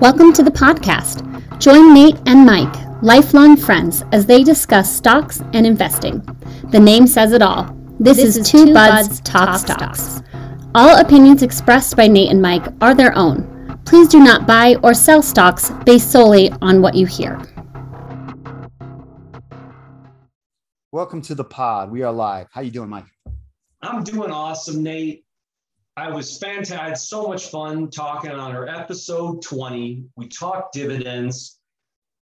Welcome 0.00 0.32
to 0.32 0.42
the 0.42 0.50
podcast. 0.52 1.28
Join 1.58 1.94
Nate 1.94 2.18
and 2.26 2.44
Mike, 2.44 2.74
lifelong 3.02 3.56
friends, 3.56 4.02
as 4.12 4.26
they 4.26 4.42
discuss 4.42 4.94
stocks 4.94 5.40
and 5.52 5.66
investing. 5.66 6.20
The 6.70 6.80
name 6.80 7.06
says 7.06 7.32
it 7.32 7.42
all. 7.42 7.64
This, 8.00 8.16
this 8.16 8.26
is, 8.26 8.36
is, 8.38 8.50
Two, 8.50 8.74
Buds, 8.74 9.08
Buds 9.08 9.20
Talk, 9.20 9.46
Talk 9.46 9.60
stocks. 9.60 10.02
stocks. 10.02 10.28
All 10.74 10.98
opinions 10.98 11.42
expressed 11.42 11.96
by 11.96 12.08
Nate 12.08 12.30
and 12.30 12.42
Mike 12.42 12.66
are 12.80 12.94
their 12.94 13.16
own. 13.16 13.78
Please 13.84 14.08
do 14.08 14.18
not 14.18 14.46
buy 14.46 14.76
or 14.82 14.94
sell 14.94 15.22
stocks 15.22 15.70
based 15.84 16.10
solely 16.10 16.50
on 16.62 16.82
what 16.82 16.94
you 16.94 17.06
hear. 17.06 17.40
Welcome 20.90 21.22
to 21.22 21.34
the 21.34 21.44
pod. 21.44 21.90
We 21.90 22.02
are 22.02 22.12
live. 22.12 22.48
How 22.52 22.60
you 22.60 22.70
doing, 22.70 22.88
Mike? 22.88 23.06
I'm 23.82 24.04
doing 24.04 24.30
awesome, 24.30 24.82
Nate. 24.82 25.24
I 25.96 26.10
was 26.10 26.38
fantastic. 26.38 26.78
I 26.78 26.88
had 26.88 26.98
so 26.98 27.26
much 27.26 27.48
fun 27.48 27.90
talking 27.90 28.30
on 28.30 28.56
our 28.56 28.66
episode 28.66 29.42
20. 29.42 30.04
We 30.16 30.28
talked 30.28 30.72
dividends. 30.72 31.58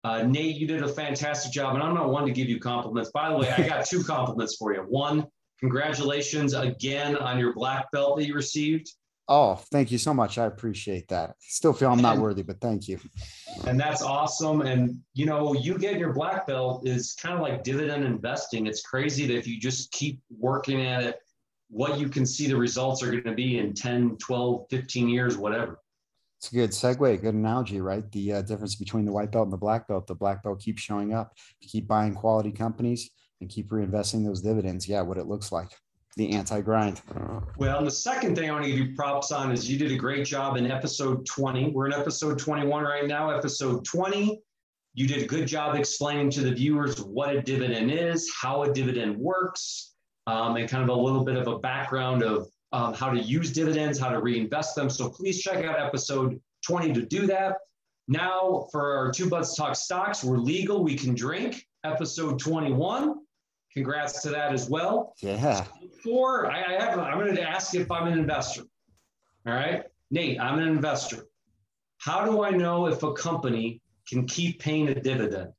Uh, 0.02 0.22
Nate, 0.22 0.56
you 0.56 0.66
did 0.66 0.82
a 0.82 0.88
fantastic 0.88 1.52
job, 1.52 1.74
and 1.74 1.82
I'm 1.82 1.94
not 1.94 2.10
one 2.10 2.26
to 2.26 2.32
give 2.32 2.48
you 2.48 2.58
compliments. 2.58 3.10
By 3.12 3.28
the 3.28 3.36
way, 3.36 3.50
I 3.50 3.68
got 3.68 3.86
two 3.86 4.02
compliments 4.06 4.56
for 4.56 4.74
you. 4.74 4.80
One, 4.80 5.26
congratulations 5.60 6.54
again 6.54 7.16
on 7.16 7.38
your 7.38 7.54
black 7.54 7.92
belt 7.92 8.16
that 8.16 8.26
you 8.26 8.34
received. 8.34 8.90
Oh, 9.28 9.54
thank 9.70 9.92
you 9.92 9.98
so 9.98 10.12
much. 10.12 10.38
I 10.38 10.46
appreciate 10.46 11.06
that. 11.08 11.36
Still 11.38 11.72
feel 11.72 11.92
I'm 11.92 12.02
not 12.02 12.14
and, 12.14 12.22
worthy, 12.22 12.42
but 12.42 12.60
thank 12.60 12.88
you. 12.88 12.98
And 13.68 13.78
that's 13.78 14.02
awesome. 14.02 14.62
And 14.62 14.98
you 15.14 15.26
know, 15.26 15.54
you 15.54 15.78
getting 15.78 16.00
your 16.00 16.12
black 16.12 16.48
belt 16.48 16.88
is 16.88 17.14
kind 17.22 17.36
of 17.36 17.40
like 17.40 17.62
dividend 17.62 18.02
investing. 18.02 18.66
It's 18.66 18.82
crazy 18.82 19.28
that 19.28 19.36
if 19.36 19.46
you 19.46 19.60
just 19.60 19.92
keep 19.92 20.20
working 20.36 20.84
at 20.84 21.04
it 21.04 21.20
what 21.70 21.98
you 21.98 22.08
can 22.08 22.26
see 22.26 22.48
the 22.48 22.56
results 22.56 23.02
are 23.02 23.10
going 23.10 23.24
to 23.24 23.32
be 23.32 23.58
in 23.58 23.72
10, 23.72 24.16
12, 24.16 24.66
15 24.70 25.08
years, 25.08 25.38
whatever. 25.38 25.78
It's 26.38 26.50
a 26.50 26.54
good 26.54 26.70
segue, 26.70 27.20
good 27.20 27.34
analogy, 27.34 27.80
right? 27.80 28.10
The 28.12 28.32
uh, 28.34 28.42
difference 28.42 28.74
between 28.74 29.04
the 29.04 29.12
white 29.12 29.30
belt 29.30 29.44
and 29.44 29.52
the 29.52 29.58
black 29.58 29.86
belt. 29.86 30.06
The 30.06 30.14
black 30.14 30.42
belt 30.42 30.60
keeps 30.60 30.82
showing 30.82 31.12
up. 31.12 31.34
You 31.60 31.68
keep 31.68 31.86
buying 31.86 32.14
quality 32.14 32.50
companies 32.50 33.10
and 33.40 33.48
keep 33.48 33.70
reinvesting 33.70 34.24
those 34.24 34.40
dividends. 34.40 34.88
Yeah, 34.88 35.02
what 35.02 35.18
it 35.18 35.26
looks 35.26 35.52
like. 35.52 35.70
The 36.16 36.32
anti-grind. 36.32 37.02
Well, 37.56 37.78
and 37.78 37.86
the 37.86 37.92
second 37.92 38.36
thing 38.36 38.50
I 38.50 38.52
want 38.52 38.64
to 38.64 38.70
give 38.70 38.78
you 38.78 38.94
props 38.96 39.30
on 39.30 39.52
is 39.52 39.70
you 39.70 39.78
did 39.78 39.92
a 39.92 39.96
great 39.96 40.26
job 40.26 40.56
in 40.56 40.70
episode 40.70 41.24
20. 41.26 41.70
We're 41.70 41.86
in 41.86 41.92
episode 41.92 42.38
21 42.38 42.84
right 42.84 43.06
now. 43.06 43.30
Episode 43.30 43.84
20, 43.84 44.42
you 44.94 45.06
did 45.06 45.22
a 45.22 45.26
good 45.26 45.46
job 45.46 45.76
explaining 45.76 46.30
to 46.30 46.40
the 46.40 46.52
viewers 46.52 47.00
what 47.00 47.36
a 47.36 47.42
dividend 47.42 47.92
is, 47.92 48.32
how 48.40 48.64
a 48.64 48.72
dividend 48.72 49.16
works, 49.18 49.89
um, 50.30 50.56
and 50.56 50.68
kind 50.68 50.82
of 50.82 50.96
a 50.96 51.00
little 51.00 51.24
bit 51.24 51.36
of 51.36 51.48
a 51.48 51.58
background 51.58 52.22
of 52.22 52.46
um, 52.72 52.94
how 52.94 53.10
to 53.10 53.18
use 53.18 53.52
dividends, 53.52 53.98
how 53.98 54.10
to 54.10 54.20
reinvest 54.20 54.76
them. 54.76 54.88
So 54.88 55.08
please 55.08 55.42
check 55.42 55.64
out 55.64 55.78
episode 55.78 56.40
20 56.64 56.92
to 56.92 57.02
do 57.02 57.26
that. 57.26 57.56
Now, 58.06 58.68
for 58.70 58.96
our 58.96 59.10
Two 59.10 59.28
Buds 59.28 59.56
Talk 59.56 59.74
stocks, 59.74 60.22
we're 60.22 60.38
legal, 60.38 60.84
we 60.84 60.94
can 60.94 61.14
drink. 61.14 61.66
Episode 61.84 62.38
21. 62.38 63.16
Congrats 63.72 64.22
to 64.22 64.30
that 64.30 64.52
as 64.52 64.68
well. 64.68 65.14
Yeah. 65.20 65.64
Four, 66.02 66.50
I, 66.50 66.64
I 66.64 66.72
have, 66.82 66.98
I'm 66.98 67.18
going 67.18 67.34
to 67.34 67.42
ask 67.42 67.74
if 67.74 67.90
I'm 67.90 68.06
an 68.06 68.18
investor. 68.18 68.62
All 69.46 69.54
right. 69.54 69.84
Nate, 70.10 70.40
I'm 70.40 70.58
an 70.58 70.68
investor. 70.68 71.26
How 71.98 72.24
do 72.24 72.42
I 72.42 72.50
know 72.50 72.86
if 72.86 73.02
a 73.02 73.12
company 73.14 73.80
can 74.08 74.26
keep 74.26 74.60
paying 74.60 74.88
a 74.88 74.94
dividend? 74.94 75.52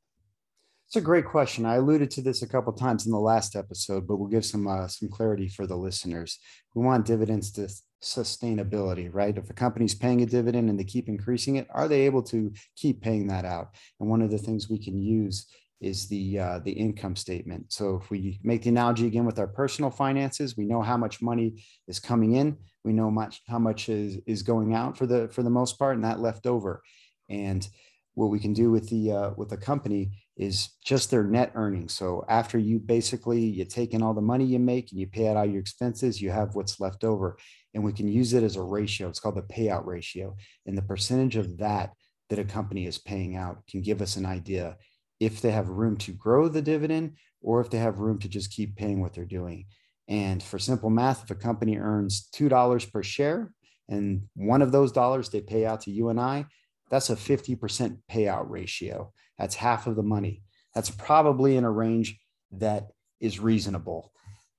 It's 0.91 0.97
a 0.97 1.01
great 1.01 1.23
question. 1.23 1.65
I 1.65 1.75
alluded 1.75 2.11
to 2.11 2.21
this 2.21 2.41
a 2.41 2.47
couple 2.49 2.73
times 2.73 3.05
in 3.05 3.13
the 3.13 3.17
last 3.17 3.55
episode, 3.55 4.05
but 4.05 4.17
we'll 4.17 4.27
give 4.27 4.43
some 4.43 4.67
uh, 4.67 4.89
some 4.89 5.07
clarity 5.07 5.47
for 5.47 5.65
the 5.65 5.77
listeners. 5.77 6.37
We 6.75 6.83
want 6.83 7.05
dividends 7.05 7.49
to 7.53 7.69
sustainability, 8.03 9.09
right? 9.09 9.37
If 9.37 9.49
a 9.49 9.53
company's 9.53 9.95
paying 9.95 10.21
a 10.21 10.25
dividend 10.25 10.69
and 10.69 10.77
they 10.77 10.83
keep 10.83 11.07
increasing 11.07 11.55
it, 11.55 11.67
are 11.69 11.87
they 11.87 12.01
able 12.01 12.21
to 12.23 12.51
keep 12.75 13.01
paying 13.01 13.27
that 13.27 13.45
out? 13.45 13.69
And 14.01 14.09
one 14.09 14.21
of 14.21 14.31
the 14.31 14.37
things 14.37 14.69
we 14.69 14.83
can 14.83 14.97
use 14.97 15.47
is 15.79 16.09
the 16.09 16.37
uh, 16.37 16.59
the 16.59 16.73
income 16.73 17.15
statement. 17.15 17.71
So 17.71 18.01
if 18.03 18.09
we 18.09 18.41
make 18.43 18.63
the 18.63 18.69
analogy 18.71 19.07
again 19.07 19.25
with 19.25 19.39
our 19.39 19.47
personal 19.47 19.91
finances, 19.91 20.57
we 20.57 20.65
know 20.65 20.81
how 20.81 20.97
much 20.97 21.21
money 21.21 21.63
is 21.87 22.01
coming 22.01 22.33
in, 22.33 22.57
we 22.83 22.91
know 22.91 23.09
much 23.09 23.43
how 23.47 23.59
much 23.59 23.87
is 23.87 24.17
is 24.27 24.43
going 24.43 24.75
out 24.75 24.97
for 24.97 25.05
the 25.05 25.29
for 25.29 25.41
the 25.41 25.49
most 25.49 25.79
part, 25.79 25.95
and 25.95 26.03
that 26.03 26.19
left 26.19 26.45
over. 26.45 26.81
And 27.29 27.65
what 28.13 28.27
we 28.27 28.39
can 28.39 28.51
do 28.51 28.71
with 28.71 28.89
the 28.89 29.11
uh, 29.11 29.29
with 29.37 29.49
the 29.49 29.57
company 29.57 30.11
is 30.41 30.69
just 30.83 31.11
their 31.11 31.23
net 31.23 31.51
earnings. 31.53 31.93
So 31.93 32.25
after 32.27 32.57
you 32.57 32.79
basically 32.79 33.41
you 33.41 33.63
take 33.63 33.93
in 33.93 34.01
all 34.01 34.15
the 34.15 34.21
money 34.21 34.43
you 34.43 34.57
make 34.57 34.89
and 34.89 34.99
you 34.99 35.05
pay 35.05 35.27
out 35.27 35.37
all 35.37 35.45
your 35.45 35.61
expenses, 35.61 36.19
you 36.19 36.31
have 36.31 36.55
what's 36.55 36.79
left 36.79 37.03
over, 37.03 37.37
and 37.75 37.83
we 37.83 37.93
can 37.93 38.07
use 38.07 38.33
it 38.33 38.41
as 38.41 38.55
a 38.55 38.63
ratio. 38.63 39.07
It's 39.07 39.19
called 39.19 39.35
the 39.35 39.43
payout 39.43 39.85
ratio, 39.85 40.35
and 40.65 40.75
the 40.75 40.81
percentage 40.81 41.35
of 41.35 41.59
that 41.59 41.93
that 42.31 42.39
a 42.39 42.43
company 42.43 42.87
is 42.87 42.97
paying 42.97 43.35
out 43.35 43.67
can 43.67 43.81
give 43.81 44.01
us 44.01 44.15
an 44.15 44.25
idea 44.25 44.77
if 45.19 45.41
they 45.41 45.51
have 45.51 45.69
room 45.69 45.95
to 45.97 46.11
grow 46.11 46.47
the 46.47 46.61
dividend 46.61 47.17
or 47.43 47.61
if 47.61 47.69
they 47.69 47.77
have 47.77 47.99
room 47.99 48.17
to 48.17 48.27
just 48.27 48.51
keep 48.51 48.75
paying 48.75 48.99
what 48.99 49.13
they're 49.13 49.25
doing. 49.25 49.67
And 50.07 50.41
for 50.41 50.57
simple 50.57 50.89
math, 50.89 51.23
if 51.23 51.29
a 51.29 51.35
company 51.35 51.77
earns 51.77 52.27
$2 52.35 52.91
per 52.91 53.03
share 53.03 53.51
and 53.87 54.23
one 54.33 54.63
of 54.63 54.71
those 54.71 54.91
dollars 54.91 55.29
they 55.29 55.41
pay 55.41 55.67
out 55.67 55.81
to 55.81 55.91
you 55.91 56.09
and 56.09 56.19
I, 56.19 56.45
that's 56.91 57.09
a 57.09 57.15
50% 57.15 57.97
payout 58.11 58.49
ratio. 58.49 59.11
That's 59.39 59.55
half 59.55 59.87
of 59.87 59.95
the 59.95 60.03
money. 60.03 60.43
That's 60.75 60.91
probably 60.91 61.55
in 61.55 61.63
a 61.63 61.71
range 61.71 62.19
that 62.51 62.89
is 63.19 63.39
reasonable. 63.39 64.11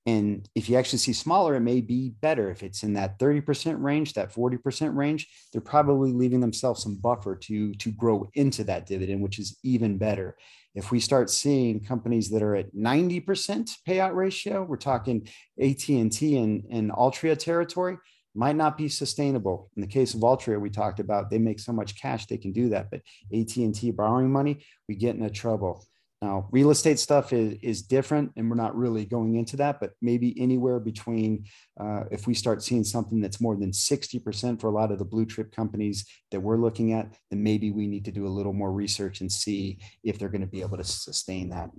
And 0.04 0.48
if 0.56 0.68
you 0.68 0.76
actually 0.76 0.98
see 0.98 1.12
smaller, 1.12 1.54
it 1.54 1.60
may 1.60 1.80
be 1.80 2.14
better. 2.20 2.50
If 2.50 2.64
it's 2.64 2.82
in 2.82 2.94
that 2.94 3.18
30% 3.20 3.80
range, 3.80 4.14
that 4.14 4.34
40% 4.34 4.96
range, 4.96 5.28
they're 5.52 5.60
probably 5.60 6.12
leaving 6.12 6.40
themselves 6.40 6.82
some 6.82 6.96
buffer 6.96 7.36
to, 7.36 7.72
to 7.74 7.92
grow 7.92 8.28
into 8.34 8.64
that 8.64 8.86
dividend, 8.86 9.22
which 9.22 9.38
is 9.38 9.58
even 9.62 9.98
better. 9.98 10.36
If 10.74 10.90
we 10.90 10.98
start 10.98 11.30
seeing 11.30 11.84
companies 11.84 12.30
that 12.30 12.42
are 12.42 12.56
at 12.56 12.74
90% 12.74 13.70
payout 13.86 14.14
ratio, 14.14 14.64
we're 14.64 14.76
talking 14.76 15.28
AT&T 15.60 16.36
and, 16.36 16.64
and 16.70 16.90
Altria 16.90 17.38
territory, 17.38 17.98
might 18.34 18.56
not 18.56 18.76
be 18.76 18.88
sustainable. 18.88 19.70
In 19.76 19.82
the 19.82 19.88
case 19.88 20.14
of 20.14 20.20
Altria, 20.20 20.60
we 20.60 20.70
talked 20.70 21.00
about 21.00 21.30
they 21.30 21.38
make 21.38 21.60
so 21.60 21.72
much 21.72 22.00
cash 22.00 22.26
they 22.26 22.38
can 22.38 22.52
do 22.52 22.70
that, 22.70 22.90
but 22.90 23.00
AT&T 23.32 23.90
borrowing 23.92 24.30
money, 24.30 24.64
we 24.88 24.94
get 24.94 25.16
into 25.16 25.30
trouble. 25.30 25.84
Now, 26.22 26.48
real 26.52 26.70
estate 26.70 27.00
stuff 27.00 27.32
is, 27.32 27.58
is 27.62 27.82
different, 27.82 28.30
and 28.36 28.48
we're 28.48 28.54
not 28.54 28.76
really 28.76 29.04
going 29.04 29.34
into 29.34 29.56
that, 29.56 29.80
but 29.80 29.90
maybe 30.00 30.40
anywhere 30.40 30.78
between, 30.78 31.46
uh, 31.80 32.04
if 32.12 32.28
we 32.28 32.34
start 32.34 32.62
seeing 32.62 32.84
something 32.84 33.20
that's 33.20 33.40
more 33.40 33.56
than 33.56 33.72
60% 33.72 34.60
for 34.60 34.68
a 34.68 34.70
lot 34.70 34.92
of 34.92 35.00
the 35.00 35.04
blue 35.04 35.26
chip 35.26 35.50
companies 35.50 36.06
that 36.30 36.38
we're 36.38 36.58
looking 36.58 36.92
at, 36.92 37.12
then 37.30 37.42
maybe 37.42 37.72
we 37.72 37.88
need 37.88 38.04
to 38.04 38.12
do 38.12 38.24
a 38.24 38.28
little 38.28 38.52
more 38.52 38.72
research 38.72 39.20
and 39.20 39.32
see 39.32 39.80
if 40.04 40.16
they're 40.16 40.28
going 40.28 40.42
to 40.42 40.46
be 40.46 40.60
able 40.60 40.76
to 40.76 40.84
sustain 40.84 41.50
that. 41.50 41.70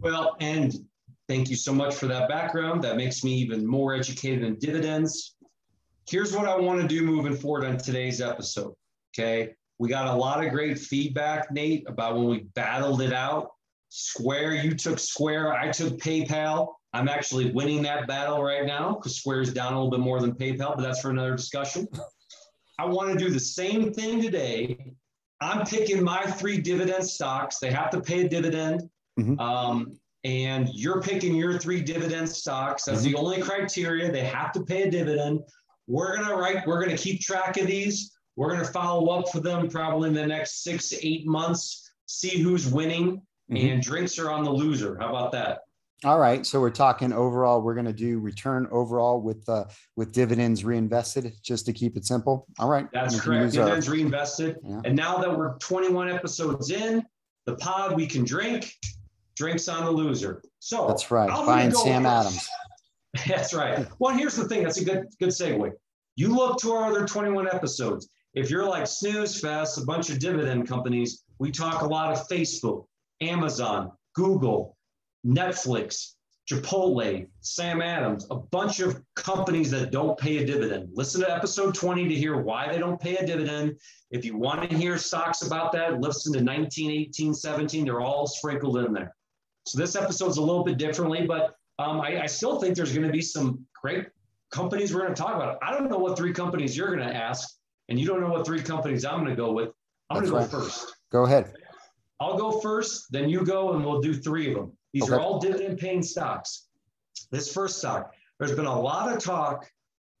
Well, 0.00 0.38
and 0.40 0.74
Thank 1.28 1.48
you 1.48 1.56
so 1.56 1.72
much 1.72 1.94
for 1.94 2.06
that 2.06 2.28
background. 2.28 2.82
That 2.84 2.96
makes 2.96 3.24
me 3.24 3.32
even 3.34 3.66
more 3.66 3.94
educated 3.94 4.42
in 4.42 4.58
dividends. 4.58 5.36
Here's 6.08 6.36
what 6.36 6.46
I 6.46 6.56
want 6.56 6.82
to 6.82 6.86
do 6.86 7.02
moving 7.02 7.34
forward 7.34 7.64
on 7.64 7.78
today's 7.78 8.20
episode. 8.20 8.74
Okay. 9.16 9.54
We 9.78 9.88
got 9.88 10.06
a 10.06 10.14
lot 10.14 10.44
of 10.44 10.52
great 10.52 10.78
feedback, 10.78 11.50
Nate, 11.50 11.84
about 11.88 12.16
when 12.16 12.26
we 12.26 12.40
battled 12.54 13.00
it 13.00 13.12
out. 13.12 13.52
Square, 13.88 14.54
you 14.54 14.74
took 14.74 14.98
Square, 14.98 15.54
I 15.54 15.70
took 15.70 15.98
PayPal. 15.98 16.74
I'm 16.92 17.08
actually 17.08 17.50
winning 17.52 17.82
that 17.82 18.06
battle 18.06 18.42
right 18.42 18.66
now 18.66 18.94
because 18.94 19.16
Square 19.16 19.42
is 19.42 19.52
down 19.52 19.72
a 19.72 19.76
little 19.76 19.90
bit 19.90 20.00
more 20.00 20.20
than 20.20 20.32
PayPal, 20.32 20.76
but 20.76 20.82
that's 20.82 21.00
for 21.00 21.10
another 21.10 21.34
discussion. 21.34 21.88
I 22.78 22.86
want 22.86 23.12
to 23.12 23.18
do 23.18 23.30
the 23.30 23.40
same 23.40 23.92
thing 23.92 24.20
today. 24.20 24.92
I'm 25.40 25.64
picking 25.66 26.02
my 26.02 26.22
three 26.22 26.58
dividend 26.60 27.06
stocks. 27.06 27.58
They 27.58 27.70
have 27.70 27.90
to 27.90 28.00
pay 28.00 28.26
a 28.26 28.28
dividend. 28.28 28.88
Mm-hmm. 29.18 29.38
Um, 29.40 29.98
and 30.24 30.70
you're 30.72 31.02
picking 31.02 31.34
your 31.34 31.58
three 31.58 31.82
dividend 31.82 32.28
stocks. 32.28 32.84
That's 32.84 33.02
mm-hmm. 33.02 33.12
the 33.12 33.18
only 33.18 33.42
criteria. 33.42 34.10
They 34.10 34.24
have 34.24 34.52
to 34.52 34.62
pay 34.62 34.84
a 34.84 34.90
dividend. 34.90 35.40
We're 35.86 36.16
gonna 36.16 36.34
write, 36.34 36.66
we're 36.66 36.82
gonna 36.82 36.96
keep 36.96 37.20
track 37.20 37.58
of 37.58 37.66
these. 37.66 38.16
We're 38.36 38.50
gonna 38.50 38.64
follow 38.64 39.08
up 39.10 39.28
for 39.30 39.40
them 39.40 39.68
probably 39.68 40.08
in 40.08 40.14
the 40.14 40.26
next 40.26 40.62
six 40.62 40.88
to 40.88 41.06
eight 41.06 41.26
months, 41.26 41.92
see 42.06 42.38
who's 42.38 42.66
winning, 42.66 43.22
mm-hmm. 43.50 43.56
and 43.56 43.82
drinks 43.82 44.18
are 44.18 44.30
on 44.30 44.44
the 44.44 44.50
loser. 44.50 44.96
How 44.98 45.10
about 45.10 45.30
that? 45.32 45.60
All 46.04 46.18
right. 46.18 46.44
So 46.44 46.60
we're 46.60 46.70
talking 46.70 47.12
overall, 47.12 47.60
we're 47.62 47.74
gonna 47.74 47.92
do 47.92 48.18
return 48.18 48.66
overall 48.70 49.20
with 49.20 49.46
uh 49.48 49.64
with 49.96 50.12
dividends 50.12 50.64
reinvested, 50.64 51.34
just 51.42 51.66
to 51.66 51.72
keep 51.74 51.98
it 51.98 52.06
simple. 52.06 52.46
All 52.58 52.70
right. 52.70 52.86
That's 52.94 53.20
correct. 53.20 53.52
Dividends 53.52 53.88
our... 53.88 53.94
reinvested. 53.94 54.56
Yeah. 54.64 54.80
And 54.86 54.96
now 54.96 55.18
that 55.18 55.36
we're 55.36 55.58
21 55.58 56.10
episodes 56.10 56.70
in, 56.70 57.04
the 57.44 57.56
pod 57.56 57.94
we 57.94 58.06
can 58.06 58.24
drink 58.24 58.74
drinks 59.36 59.68
on 59.68 59.84
the 59.84 59.90
loser. 59.90 60.42
So 60.58 60.86
that's 60.86 61.10
right. 61.10 61.28
Buying 61.28 61.72
Sam 61.72 62.06
Adams. 62.06 62.48
That's 63.28 63.54
right. 63.54 63.86
Well, 64.00 64.16
here's 64.16 64.34
the 64.34 64.48
thing. 64.48 64.64
That's 64.64 64.80
a 64.80 64.84
good 64.84 65.06
good 65.20 65.28
segue. 65.28 65.70
You 66.16 66.34
look 66.34 66.58
to 66.62 66.72
our 66.72 66.90
other 66.90 67.06
21 67.06 67.46
episodes. 67.46 68.08
If 68.34 68.50
you're 68.50 68.68
like 68.68 68.88
Snooze 68.88 69.40
Fest, 69.40 69.78
a 69.78 69.84
bunch 69.84 70.10
of 70.10 70.18
dividend 70.18 70.66
companies, 70.66 71.22
we 71.38 71.52
talk 71.52 71.82
a 71.82 71.86
lot 71.86 72.10
of 72.10 72.26
Facebook, 72.26 72.86
Amazon, 73.20 73.92
Google, 74.14 74.76
Netflix, 75.24 76.14
Chipotle, 76.50 77.26
Sam 77.40 77.80
Adams, 77.80 78.26
a 78.30 78.36
bunch 78.36 78.80
of 78.80 79.00
companies 79.16 79.70
that 79.70 79.90
don't 79.90 80.18
pay 80.18 80.38
a 80.38 80.46
dividend. 80.46 80.90
Listen 80.92 81.22
to 81.22 81.32
episode 81.32 81.74
20 81.74 82.08
to 82.08 82.14
hear 82.14 82.36
why 82.36 82.70
they 82.70 82.78
don't 82.78 83.00
pay 83.00 83.16
a 83.16 83.26
dividend. 83.26 83.76
If 84.10 84.24
you 84.24 84.36
want 84.36 84.68
to 84.68 84.76
hear 84.76 84.98
stocks 84.98 85.42
about 85.42 85.72
that, 85.72 86.00
listen 86.00 86.32
to 86.34 86.42
19, 86.42 86.90
18, 86.90 87.32
17. 87.32 87.84
They're 87.84 88.00
all 88.00 88.26
sprinkled 88.26 88.78
in 88.78 88.92
there. 88.92 89.14
So 89.66 89.78
this 89.78 89.96
episode's 89.96 90.36
a 90.36 90.42
little 90.42 90.64
bit 90.64 90.78
differently, 90.78 91.26
but 91.26 91.56
um, 91.78 92.00
I, 92.00 92.22
I, 92.22 92.26
still 92.26 92.60
think 92.60 92.76
there's 92.76 92.92
going 92.92 93.06
to 93.06 93.12
be 93.12 93.22
some 93.22 93.66
great 93.80 94.06
companies 94.52 94.94
we're 94.94 95.00
going 95.00 95.14
to 95.14 95.20
talk 95.20 95.34
about. 95.34 95.58
I 95.62 95.72
don't 95.72 95.90
know 95.90 95.98
what 95.98 96.16
three 96.16 96.32
companies 96.32 96.76
you're 96.76 96.94
going 96.94 97.06
to 97.06 97.14
ask, 97.14 97.56
and 97.88 97.98
you 97.98 98.06
don't 98.06 98.20
know 98.20 98.28
what 98.28 98.46
three 98.46 98.62
companies 98.62 99.04
I'm 99.04 99.20
going 99.20 99.30
to 99.30 99.36
go 99.36 99.52
with. 99.52 99.70
I'm 100.10 100.22
going 100.22 100.26
to 100.26 100.56
go 100.56 100.60
first. 100.60 100.94
Go 101.10 101.24
ahead. 101.24 101.52
I'll 102.20 102.38
go 102.38 102.60
first, 102.60 103.10
then 103.10 103.28
you 103.28 103.44
go, 103.44 103.72
and 103.72 103.84
we'll 103.84 104.00
do 104.00 104.14
three 104.14 104.48
of 104.48 104.54
them. 104.54 104.72
These 104.92 105.04
okay. 105.04 105.14
are 105.14 105.20
all 105.20 105.40
dividend 105.40 105.78
paying 105.78 106.02
stocks. 106.02 106.68
This 107.32 107.52
first 107.52 107.78
stock, 107.78 108.12
there's 108.38 108.54
been 108.54 108.66
a 108.66 108.80
lot 108.80 109.12
of 109.12 109.22
talk 109.22 109.68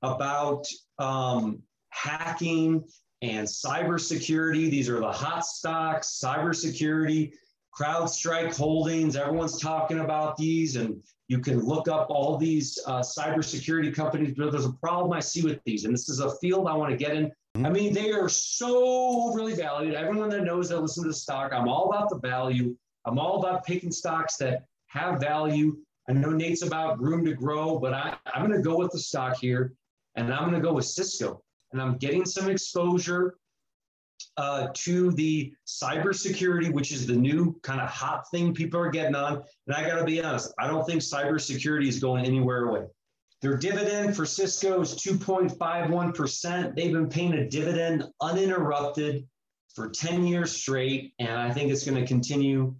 about 0.02 0.66
um, 0.98 1.62
hacking 1.90 2.84
and 3.22 3.46
cybersecurity. 3.46 4.70
These 4.70 4.88
are 4.88 5.00
the 5.00 5.12
hot 5.12 5.46
stocks, 5.46 6.20
cybersecurity, 6.22 7.32
CrowdStrike 7.78 8.56
Holdings. 8.56 9.16
Everyone's 9.16 9.60
talking 9.60 10.00
about 10.00 10.36
these, 10.36 10.76
and 10.76 11.02
you 11.28 11.38
can 11.40 11.60
look 11.60 11.88
up 11.88 12.06
all 12.08 12.36
these 12.36 12.78
uh, 12.86 13.00
cybersecurity 13.00 13.94
companies. 13.94 14.34
But 14.36 14.52
there's 14.52 14.64
a 14.64 14.72
problem 14.72 15.12
I 15.12 15.20
see 15.20 15.42
with 15.42 15.60
these, 15.64 15.84
and 15.84 15.92
this 15.92 16.08
is 16.08 16.20
a 16.20 16.36
field 16.36 16.68
I 16.68 16.74
want 16.74 16.90
to 16.90 16.96
get 16.96 17.16
in. 17.16 17.32
I 17.56 17.70
mean, 17.70 17.92
they 17.92 18.12
are 18.12 18.28
so 18.28 19.28
overly 19.28 19.54
valued. 19.54 19.94
Everyone 19.94 20.28
that 20.30 20.44
knows 20.44 20.68
that 20.68 20.80
listen 20.80 21.04
to 21.04 21.08
the 21.08 21.14
stock, 21.14 21.52
I'm 21.52 21.68
all 21.68 21.90
about 21.90 22.10
the 22.10 22.18
value. 22.18 22.76
I'm 23.04 23.18
all 23.18 23.38
about 23.38 23.64
picking 23.64 23.92
stocks 23.92 24.36
that 24.36 24.64
have 24.88 25.20
value. 25.20 25.76
I 26.08 26.12
know 26.12 26.30
Nate's 26.30 26.62
about 26.62 27.00
room 27.00 27.24
to 27.24 27.32
grow, 27.32 27.78
but 27.78 27.92
I, 27.92 28.16
I'm 28.32 28.46
going 28.46 28.56
to 28.56 28.62
go 28.62 28.76
with 28.76 28.90
the 28.90 28.98
stock 28.98 29.36
here, 29.38 29.72
and 30.16 30.32
I'm 30.32 30.50
going 30.50 30.60
to 30.60 30.66
go 30.66 30.74
with 30.74 30.84
Cisco. 30.84 31.42
And 31.72 31.82
I'm 31.82 31.96
getting 31.96 32.24
some 32.24 32.48
exposure 32.48 33.36
uh, 34.36 34.68
to 34.74 35.12
the 35.12 35.52
cybersecurity, 35.66 36.72
which 36.72 36.92
is 36.92 37.06
the 37.06 37.14
new 37.14 37.58
kind 37.62 37.80
of 37.80 37.88
hot 37.88 38.24
thing 38.30 38.54
people 38.54 38.80
are 38.80 38.90
getting 38.90 39.14
on. 39.14 39.42
And 39.66 39.76
I 39.76 39.86
got 39.86 39.98
to 39.98 40.04
be 40.04 40.22
honest, 40.22 40.52
I 40.58 40.66
don't 40.66 40.86
think 40.86 41.02
cybersecurity 41.02 41.88
is 41.88 41.98
going 41.98 42.24
anywhere 42.24 42.64
away. 42.68 42.82
Their 43.42 43.56
dividend 43.56 44.16
for 44.16 44.24
Cisco 44.24 44.80
is 44.80 44.94
2.51%. 44.94 46.74
They've 46.74 46.92
been 46.92 47.08
paying 47.08 47.34
a 47.34 47.48
dividend 47.48 48.04
uninterrupted 48.20 49.26
for 49.74 49.90
10 49.90 50.26
years 50.26 50.52
straight. 50.52 51.12
And 51.18 51.32
I 51.32 51.52
think 51.52 51.70
it's 51.70 51.84
going 51.84 52.00
to 52.00 52.06
continue 52.06 52.74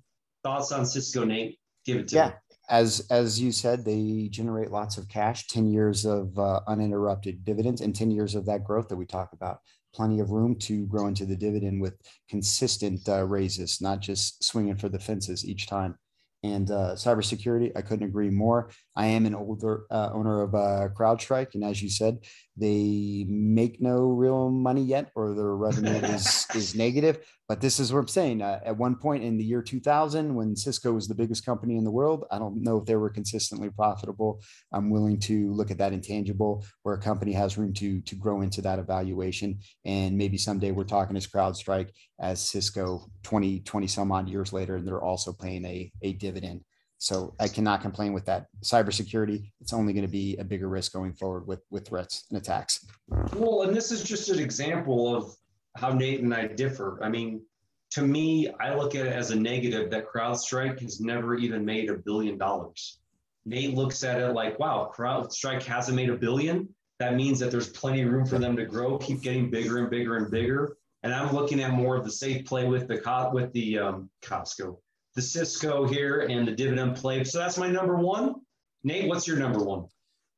Thoughts 0.45 0.73
on 0.73 0.85
Cisco, 0.85 1.25
Nate? 1.25 1.59
Give 1.87 1.97
it 1.97 2.09
to 2.09 2.17
yeah. 2.17 2.27
me. 2.29 2.35
As 2.69 3.07
as 3.11 3.41
you 3.41 3.51
said, 3.51 3.85
they 3.85 4.29
generate 4.31 4.71
lots 4.71 4.97
of 4.99 5.09
cash, 5.09 5.49
10 5.49 5.67
years 5.67 6.05
of 6.05 6.39
uh, 6.39 6.61
uninterrupted 6.67 7.45
dividends, 7.45 7.81
and 7.81 7.95
10 7.95 8.11
years 8.11 8.35
of 8.35 8.47
that 8.47 8.63
growth 8.63 8.89
that 8.89 8.97
we 8.97 9.07
talk 9.07 9.33
about. 9.33 9.61
Plenty 9.95 10.21
of 10.21 10.31
room 10.31 10.57
to 10.61 10.87
grow 10.87 11.07
into 11.07 11.25
the 11.25 11.37
dividend 11.37 11.81
with 11.81 11.95
consistent 12.29 13.09
uh, 13.09 13.25
raises, 13.25 13.81
not 13.81 14.01
just 14.01 14.43
swinging 14.43 14.77
for 14.77 14.89
the 14.89 14.99
fences 14.99 15.45
each 15.45 15.67
time 15.67 15.97
and 16.45 16.71
uh, 16.71 16.95
cybersecurity. 16.95 17.73
I 17.75 17.83
couldn't 17.83 18.07
agree 18.07 18.31
more. 18.31 18.71
I 18.95 19.07
am 19.07 19.25
an 19.25 19.35
older 19.35 19.87
uh, 19.91 20.11
owner 20.13 20.43
of 20.43 20.55
uh, 20.55 20.89
CrowdStrike, 20.95 21.55
and 21.55 21.65
as 21.65 21.83
you 21.83 21.89
said, 21.89 22.19
they 22.57 23.27
make 23.29 23.81
no 23.81 24.11
real 24.11 24.51
money 24.51 24.83
yet, 24.83 25.11
or 25.15 25.35
their 25.35 25.57
revenue 25.57 25.91
is 26.15 26.47
is 26.55 26.75
negative. 26.75 27.19
But 27.49 27.61
this 27.61 27.81
is 27.81 27.93
what 27.93 28.01
I'm 28.01 28.09
saying. 28.09 28.43
Uh, 28.43 28.61
at 28.65 28.77
one 28.77 28.95
point 28.95 29.23
in 29.23 29.37
the 29.37 29.45
year 29.45 29.61
2000, 29.61 30.35
when 30.35 30.57
Cisco 30.57 30.93
was 30.93 31.09
the 31.09 31.15
biggest 31.15 31.45
company 31.45 31.77
in 31.77 31.85
the 31.85 31.91
world, 31.91 32.25
I 32.31 32.39
don't 32.39 32.63
know 32.63 32.79
if 32.79 32.87
they 32.87 32.97
were 32.97 33.11
consistently 33.11 33.71
profitable. 33.71 34.41
I'm 34.73 34.89
willing 34.89 35.19
to 35.21 35.53
look 35.53 35.71
at 35.71 35.79
that 35.79 35.93
intangible 35.93 36.65
where 36.85 36.95
a 36.95 37.01
company 37.01 37.33
has 37.33 37.59
room 37.59 37.73
to 37.75 38.01
to 38.03 38.15
grow 38.15 38.43
into 38.43 38.63
that 38.63 38.79
evaluation, 38.79 39.59
and 39.85 40.17
maybe 40.17 40.39
someday 40.39 40.71
we're 40.71 40.85
talking 40.85 41.17
as 41.17 41.27
CrowdStrike 41.27 41.91
as 42.21 42.41
Cisco 42.41 43.11
20 43.25 43.61
20 43.61 43.87
some 43.87 44.13
odd 44.13 44.29
years 44.29 44.53
later, 44.53 44.77
and 44.77 44.87
they're 44.87 45.03
also 45.03 45.33
paying 45.33 45.65
a 45.65 45.91
a 46.03 46.13
dividend. 46.13 46.63
So 47.05 47.35
I 47.39 47.49
cannot 47.49 47.83
complain 47.83 48.15
with 48.15 48.25
that. 48.25 48.47
Cybersecurity, 48.63 49.53
it's 49.61 49.75
only 49.75 49.93
going 49.93 50.07
to 50.07 50.11
be 50.11 50.39
a 50.39 50.45
bigger 50.45 50.71
risk 50.71 50.95
going 50.95 51.13
forward 51.13 51.47
with 51.47 51.61
with 51.71 51.87
threats 51.87 52.25
and 52.31 52.39
attacks. 52.39 52.87
Well, 53.35 53.61
and 53.65 53.77
this 53.77 53.93
is 53.93 54.03
just 54.03 54.31
an 54.31 54.39
example 54.39 55.15
of 55.15 55.37
how 55.77 55.91
Nate 55.91 56.23
and 56.23 56.33
I 56.33 56.47
differ. 56.47 56.99
I 57.03 57.11
mean, 57.11 57.43
to 57.91 58.01
me, 58.01 58.49
I 58.59 58.75
look 58.75 58.95
at 58.95 59.05
it 59.05 59.13
as 59.13 59.33
a 59.33 59.37
negative 59.37 59.91
that 59.91 60.07
CrowdStrike 60.09 60.81
has 60.81 60.99
never 60.99 61.35
even 61.35 61.63
made 61.63 61.91
a 61.91 61.99
billion 61.99 62.39
dollars. 62.39 63.01
Nate 63.45 63.75
looks 63.75 64.03
at 64.03 64.19
it 64.19 64.33
like, 64.33 64.59
wow, 64.59 64.91
CrowdStrike 64.97 65.65
hasn't 65.65 65.97
made 65.97 66.09
a 66.09 66.17
billion. 66.17 66.75
That 67.01 67.17
means 67.17 67.39
that 67.41 67.51
there's 67.51 67.69
plenty 67.69 68.01
of 68.01 68.11
room 68.11 68.25
for 68.25 68.39
them 68.39 68.57
to 68.57 68.65
grow, 68.65 68.97
keep 68.97 69.21
getting 69.21 69.51
bigger 69.51 69.77
and 69.77 69.91
bigger 69.91 70.17
and 70.17 70.31
bigger. 70.31 70.79
And 71.03 71.13
I'm 71.13 71.35
looking 71.35 71.61
at 71.61 71.75
more 71.75 71.97
of 71.97 72.05
the 72.05 72.11
safe 72.11 72.47
play 72.47 72.67
with 72.67 72.89
the 72.89 73.31
with 73.31 73.53
the 73.53 73.79
um, 73.79 74.09
Costco, 74.23 74.79
the 75.15 75.23
Cisco 75.23 75.87
here 75.87 76.21
and 76.21 76.47
the 76.47 76.53
dividend 76.53 76.97
play. 76.97 77.25
So 77.25 77.39
that's 77.39 77.59
my 77.59 77.69
number 77.69 77.97
one. 77.97 78.35
Nate, 78.83 79.09
what's 79.09 79.27
your 79.27 79.37
number 79.37 79.63
one? 79.63 79.87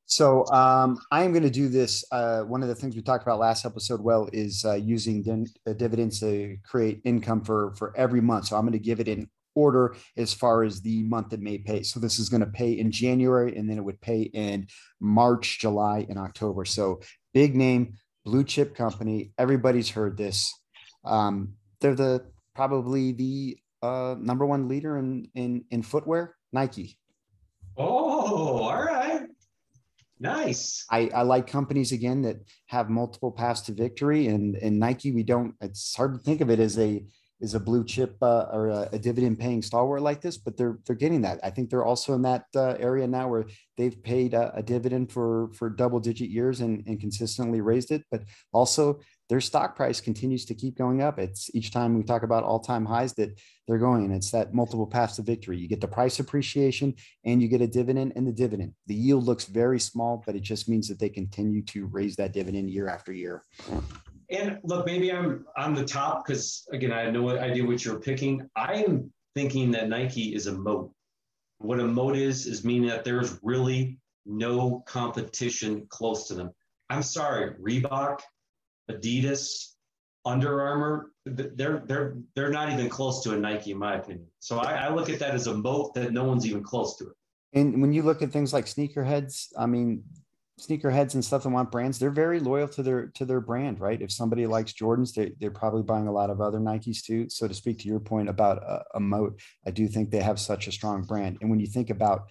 So 0.06 0.46
um, 0.46 0.98
I 1.10 1.24
am 1.24 1.32
going 1.32 1.42
to 1.42 1.50
do 1.50 1.68
this. 1.68 2.04
Uh, 2.12 2.42
one 2.42 2.62
of 2.62 2.68
the 2.68 2.76
things 2.76 2.94
we 2.94 3.02
talked 3.02 3.24
about 3.24 3.40
last 3.40 3.66
episode, 3.66 4.00
well, 4.00 4.28
is 4.32 4.64
uh, 4.64 4.74
using 4.74 5.22
din- 5.22 5.48
uh, 5.66 5.72
dividends 5.72 6.20
to 6.20 6.56
create 6.64 7.00
income 7.04 7.42
for 7.42 7.74
for 7.74 7.96
every 7.96 8.20
month. 8.20 8.46
So 8.46 8.56
I'm 8.56 8.62
going 8.62 8.72
to 8.72 8.78
give 8.78 9.00
it 9.00 9.08
in 9.08 9.28
order 9.56 9.96
as 10.16 10.32
far 10.32 10.62
as 10.62 10.80
the 10.80 11.02
month 11.04 11.32
it 11.32 11.40
may 11.40 11.58
pay. 11.58 11.82
So 11.82 11.98
this 11.98 12.20
is 12.20 12.28
going 12.28 12.42
to 12.42 12.46
pay 12.46 12.72
in 12.72 12.92
January, 12.92 13.56
and 13.56 13.68
then 13.68 13.78
it 13.78 13.84
would 13.84 14.00
pay 14.00 14.22
in 14.22 14.68
March, 15.00 15.58
July, 15.58 16.06
and 16.08 16.18
October. 16.18 16.64
So 16.64 17.00
big 17.34 17.56
name, 17.56 17.94
blue 18.24 18.44
chip 18.44 18.76
company. 18.76 19.32
Everybody's 19.38 19.90
heard 19.90 20.16
this. 20.16 20.52
Um, 21.04 21.54
they're 21.80 21.96
the 21.96 22.26
probably 22.54 23.12
the 23.12 23.58
uh, 23.82 24.14
number 24.18 24.46
one 24.46 24.68
leader 24.68 24.98
in 24.98 25.28
in 25.34 25.64
in 25.70 25.82
footwear, 25.82 26.36
Nike. 26.52 26.98
Oh, 27.76 28.62
all 28.62 28.84
right. 28.84 29.26
Nice. 30.18 30.86
I, 30.90 31.10
I 31.14 31.22
like 31.22 31.46
companies 31.46 31.92
again 31.92 32.22
that 32.22 32.36
have 32.66 32.88
multiple 32.88 33.30
paths 33.30 33.60
to 33.62 33.72
victory, 33.72 34.28
and 34.28 34.56
and 34.56 34.78
Nike. 34.78 35.12
We 35.12 35.22
don't. 35.22 35.54
It's 35.60 35.94
hard 35.94 36.14
to 36.14 36.18
think 36.20 36.40
of 36.40 36.50
it 36.50 36.58
as 36.58 36.78
a 36.78 37.04
is 37.40 37.54
a 37.54 37.60
blue 37.60 37.84
chip 37.84 38.16
uh, 38.22 38.46
or 38.50 38.68
a, 38.68 38.88
a, 38.92 38.98
dividend 38.98 39.38
paying 39.38 39.60
stalwart 39.60 40.00
like 40.00 40.22
this, 40.22 40.38
but 40.38 40.56
they're 40.56 40.78
they're 40.86 40.96
getting 40.96 41.20
that. 41.22 41.38
I 41.42 41.50
think 41.50 41.68
they're 41.68 41.84
also 41.84 42.14
in 42.14 42.22
that 42.22 42.44
uh, 42.54 42.76
area 42.78 43.06
now 43.06 43.28
where 43.28 43.44
they've 43.76 44.02
paid 44.02 44.32
a, 44.32 44.54
a, 44.56 44.62
dividend 44.62 45.12
for 45.12 45.50
for 45.52 45.68
double 45.68 46.00
digit 46.00 46.30
years 46.30 46.60
and, 46.60 46.82
and 46.86 46.98
consistently 46.98 47.60
raised 47.60 47.90
it, 47.90 48.04
but 48.10 48.22
also 48.52 49.00
their 49.28 49.40
stock 49.40 49.74
price 49.74 50.00
continues 50.00 50.44
to 50.46 50.54
keep 50.54 50.78
going 50.78 51.02
up. 51.02 51.18
It's 51.18 51.50
each 51.54 51.72
time 51.72 51.96
we 51.96 52.04
talk 52.04 52.22
about 52.22 52.44
all 52.44 52.60
time 52.60 52.86
highs 52.86 53.12
that 53.14 53.38
they're 53.66 53.78
going, 53.78 54.12
it's 54.12 54.30
that 54.30 54.54
multiple 54.54 54.86
paths 54.86 55.16
to 55.16 55.22
victory. 55.22 55.58
You 55.58 55.68
get 55.68 55.80
the 55.80 55.88
price 55.88 56.20
appreciation 56.20 56.94
and 57.24 57.42
you 57.42 57.48
get 57.48 57.60
a 57.60 57.66
dividend 57.66 58.12
and 58.14 58.26
the 58.26 58.32
dividend. 58.32 58.74
The 58.86 58.94
yield 58.94 59.24
looks 59.24 59.46
very 59.46 59.80
small, 59.80 60.22
but 60.24 60.36
it 60.36 60.42
just 60.42 60.68
means 60.68 60.88
that 60.88 61.00
they 61.00 61.08
continue 61.08 61.62
to 61.62 61.86
raise 61.86 62.14
that 62.16 62.32
dividend 62.32 62.70
year 62.70 62.88
after 62.88 63.12
year. 63.12 63.42
And 64.30 64.58
look, 64.62 64.86
maybe 64.86 65.12
I'm 65.12 65.44
on 65.56 65.74
the 65.74 65.84
top 65.84 66.24
because 66.24 66.66
again, 66.72 66.92
I 66.92 67.02
have 67.02 67.12
no 67.12 67.28
idea 67.30 67.64
what 67.64 67.84
you're 67.84 68.00
picking. 68.00 68.48
I 68.54 68.84
am 68.84 69.12
thinking 69.34 69.72
that 69.72 69.88
Nike 69.88 70.34
is 70.34 70.46
a 70.46 70.52
moat. 70.52 70.92
What 71.58 71.80
a 71.80 71.84
moat 71.84 72.16
is 72.16 72.46
is 72.46 72.64
meaning 72.64 72.88
that 72.88 73.04
there's 73.04 73.38
really 73.42 73.98
no 74.24 74.82
competition 74.86 75.86
close 75.88 76.28
to 76.28 76.34
them. 76.34 76.50
I'm 76.90 77.02
sorry, 77.02 77.54
Reebok, 77.60 78.20
Adidas, 78.90 79.72
Under 80.24 80.60
Armour, 80.60 81.12
they're 81.24 81.82
they're 81.86 82.16
they're 82.34 82.50
not 82.50 82.72
even 82.72 82.88
close 82.88 83.22
to 83.24 83.34
a 83.34 83.38
Nike 83.38 83.72
in 83.72 83.78
my 83.78 83.96
opinion. 83.96 84.26
So 84.40 84.58
I, 84.58 84.86
I 84.86 84.94
look 84.94 85.08
at 85.08 85.18
that 85.20 85.34
as 85.34 85.46
a 85.46 85.54
moat 85.54 85.94
that 85.94 86.12
no 86.12 86.24
one's 86.24 86.46
even 86.46 86.62
close 86.62 86.96
to 86.98 87.04
it. 87.04 87.12
And 87.52 87.80
when 87.80 87.92
you 87.92 88.02
look 88.02 88.22
at 88.22 88.32
things 88.32 88.52
like 88.52 88.66
sneakerheads, 88.66 89.46
I 89.56 89.66
mean, 89.66 90.04
sneakerheads 90.60 91.14
and 91.14 91.24
stuff 91.24 91.42
that 91.42 91.50
want 91.50 91.70
brands, 91.70 91.98
they're 91.98 92.10
very 92.10 92.40
loyal 92.40 92.68
to 92.68 92.82
their 92.82 93.06
to 93.08 93.24
their 93.24 93.40
brand, 93.40 93.80
right? 93.80 94.00
If 94.00 94.10
somebody 94.10 94.46
likes 94.46 94.72
Jordans, 94.72 95.14
they, 95.14 95.32
they're 95.38 95.50
probably 95.50 95.82
buying 95.82 96.08
a 96.08 96.12
lot 96.12 96.30
of 96.30 96.40
other 96.40 96.58
Nikes 96.58 97.02
too. 97.02 97.28
So 97.28 97.46
to 97.46 97.54
speak 97.54 97.78
to 97.80 97.88
your 97.88 98.00
point 98.00 98.28
about 98.28 98.58
a, 98.58 98.84
a 98.94 99.00
moat, 99.00 99.40
I 99.66 99.70
do 99.70 99.86
think 99.86 100.10
they 100.10 100.22
have 100.22 100.40
such 100.40 100.66
a 100.66 100.72
strong 100.72 101.02
brand. 101.02 101.38
And 101.40 101.50
when 101.50 101.60
you 101.60 101.66
think 101.66 101.90
about 101.90 102.28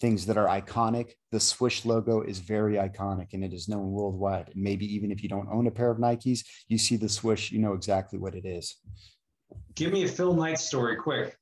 things 0.00 0.26
that 0.26 0.36
are 0.36 0.46
iconic, 0.46 1.12
the 1.32 1.40
Swoosh 1.40 1.84
logo 1.84 2.20
is 2.20 2.38
very 2.38 2.74
iconic 2.74 3.32
and 3.32 3.42
it 3.44 3.52
is 3.52 3.68
known 3.68 3.90
worldwide. 3.90 4.50
And 4.52 4.62
maybe 4.62 4.86
even 4.94 5.10
if 5.10 5.22
you 5.22 5.28
don't 5.28 5.48
own 5.50 5.66
a 5.66 5.70
pair 5.70 5.90
of 5.90 5.98
Nikes, 5.98 6.40
you 6.68 6.78
see 6.78 6.96
the 6.96 7.08
Swoosh, 7.08 7.50
you 7.50 7.58
know 7.58 7.72
exactly 7.72 8.18
what 8.18 8.34
it 8.34 8.44
is. 8.44 8.76
Give 9.74 9.92
me 9.92 10.04
a 10.04 10.08
Phil 10.08 10.34
Knight 10.34 10.58
story, 10.58 10.96
quick. 10.96 11.36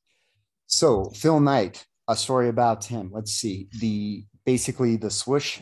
So 0.66 1.06
Phil 1.10 1.40
Knight, 1.40 1.84
a 2.08 2.16
story 2.16 2.48
about 2.48 2.84
him. 2.84 3.10
Let's 3.12 3.32
see. 3.32 3.68
The 3.80 4.24
basically 4.44 4.96
the 4.96 5.10
Swoosh 5.10 5.60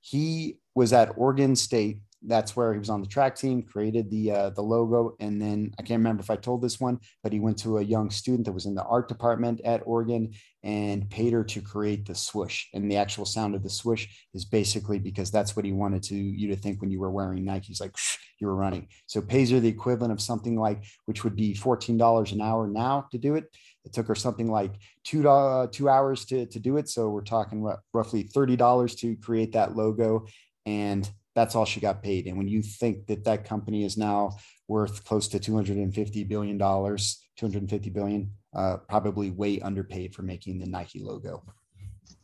he 0.00 0.58
was 0.74 0.92
at 0.92 1.16
Oregon 1.16 1.56
State 1.56 2.00
that's 2.26 2.56
where 2.56 2.72
he 2.72 2.78
was 2.78 2.90
on 2.90 3.00
the 3.00 3.06
track 3.06 3.36
team, 3.36 3.62
created 3.62 4.10
the 4.10 4.30
uh, 4.30 4.50
the 4.50 4.62
logo, 4.62 5.16
and 5.20 5.40
then 5.40 5.72
I 5.78 5.82
can't 5.82 5.98
remember 6.00 6.22
if 6.22 6.30
I 6.30 6.36
told 6.36 6.62
this 6.62 6.80
one, 6.80 6.98
but 7.22 7.32
he 7.32 7.40
went 7.40 7.58
to 7.58 7.78
a 7.78 7.82
young 7.82 8.10
student 8.10 8.46
that 8.46 8.52
was 8.52 8.66
in 8.66 8.74
the 8.74 8.84
art 8.84 9.08
department 9.08 9.60
at 9.64 9.82
Oregon 9.84 10.32
and 10.62 11.08
paid 11.10 11.32
her 11.34 11.44
to 11.44 11.60
create 11.60 12.06
the 12.06 12.14
swoosh. 12.14 12.66
And 12.72 12.90
the 12.90 12.96
actual 12.96 13.26
sound 13.26 13.54
of 13.54 13.62
the 13.62 13.68
swoosh 13.70 14.08
is 14.32 14.44
basically 14.44 14.98
because 14.98 15.30
that's 15.30 15.54
what 15.54 15.64
he 15.64 15.72
wanted 15.72 16.02
to 16.04 16.14
you 16.14 16.48
to 16.48 16.56
think 16.56 16.80
when 16.80 16.90
you 16.90 17.00
were 17.00 17.10
wearing 17.10 17.44
Nikes, 17.44 17.80
like 17.80 17.94
you 18.40 18.46
were 18.46 18.56
running. 18.56 18.88
So 19.06 19.20
pays 19.20 19.50
her 19.50 19.60
the 19.60 19.68
equivalent 19.68 20.12
of 20.12 20.20
something 20.20 20.58
like 20.58 20.84
which 21.06 21.24
would 21.24 21.36
be 21.36 21.54
fourteen 21.54 21.98
dollars 21.98 22.32
an 22.32 22.40
hour 22.40 22.66
now 22.66 23.06
to 23.12 23.18
do 23.18 23.34
it. 23.34 23.44
It 23.84 23.92
took 23.92 24.06
her 24.08 24.14
something 24.14 24.50
like 24.50 24.72
two 25.04 25.28
uh, 25.28 25.66
two 25.70 25.88
hours 25.88 26.24
to 26.26 26.46
to 26.46 26.58
do 26.58 26.78
it. 26.78 26.88
So 26.88 27.10
we're 27.10 27.22
talking 27.22 27.64
r- 27.66 27.80
roughly 27.92 28.22
thirty 28.22 28.56
dollars 28.56 28.94
to 28.96 29.16
create 29.16 29.52
that 29.52 29.76
logo, 29.76 30.26
and 30.64 31.08
that's 31.34 31.54
all 31.54 31.64
she 31.64 31.80
got 31.80 32.02
paid. 32.02 32.26
And 32.26 32.38
when 32.38 32.48
you 32.48 32.62
think 32.62 33.06
that 33.06 33.24
that 33.24 33.44
company 33.44 33.84
is 33.84 33.96
now 33.96 34.36
worth 34.68 35.04
close 35.04 35.28
to 35.28 35.38
250 35.38 36.24
billion 36.24 36.58
dollars, 36.58 37.20
250 37.36 37.90
billion, 37.90 38.30
uh, 38.54 38.78
probably 38.88 39.30
way 39.30 39.60
underpaid 39.60 40.14
for 40.14 40.22
making 40.22 40.58
the 40.58 40.66
Nike 40.66 41.00
logo. 41.00 41.42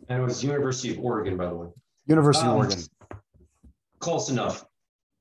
And 0.09 0.21
it 0.21 0.25
was 0.25 0.43
University 0.43 0.93
of 0.93 1.05
Oregon, 1.05 1.37
by 1.37 1.47
the 1.47 1.55
way. 1.55 1.69
University 2.07 2.47
um, 2.47 2.53
of 2.53 2.57
Oregon. 2.59 2.79
Close 3.99 4.31
enough. 4.31 4.65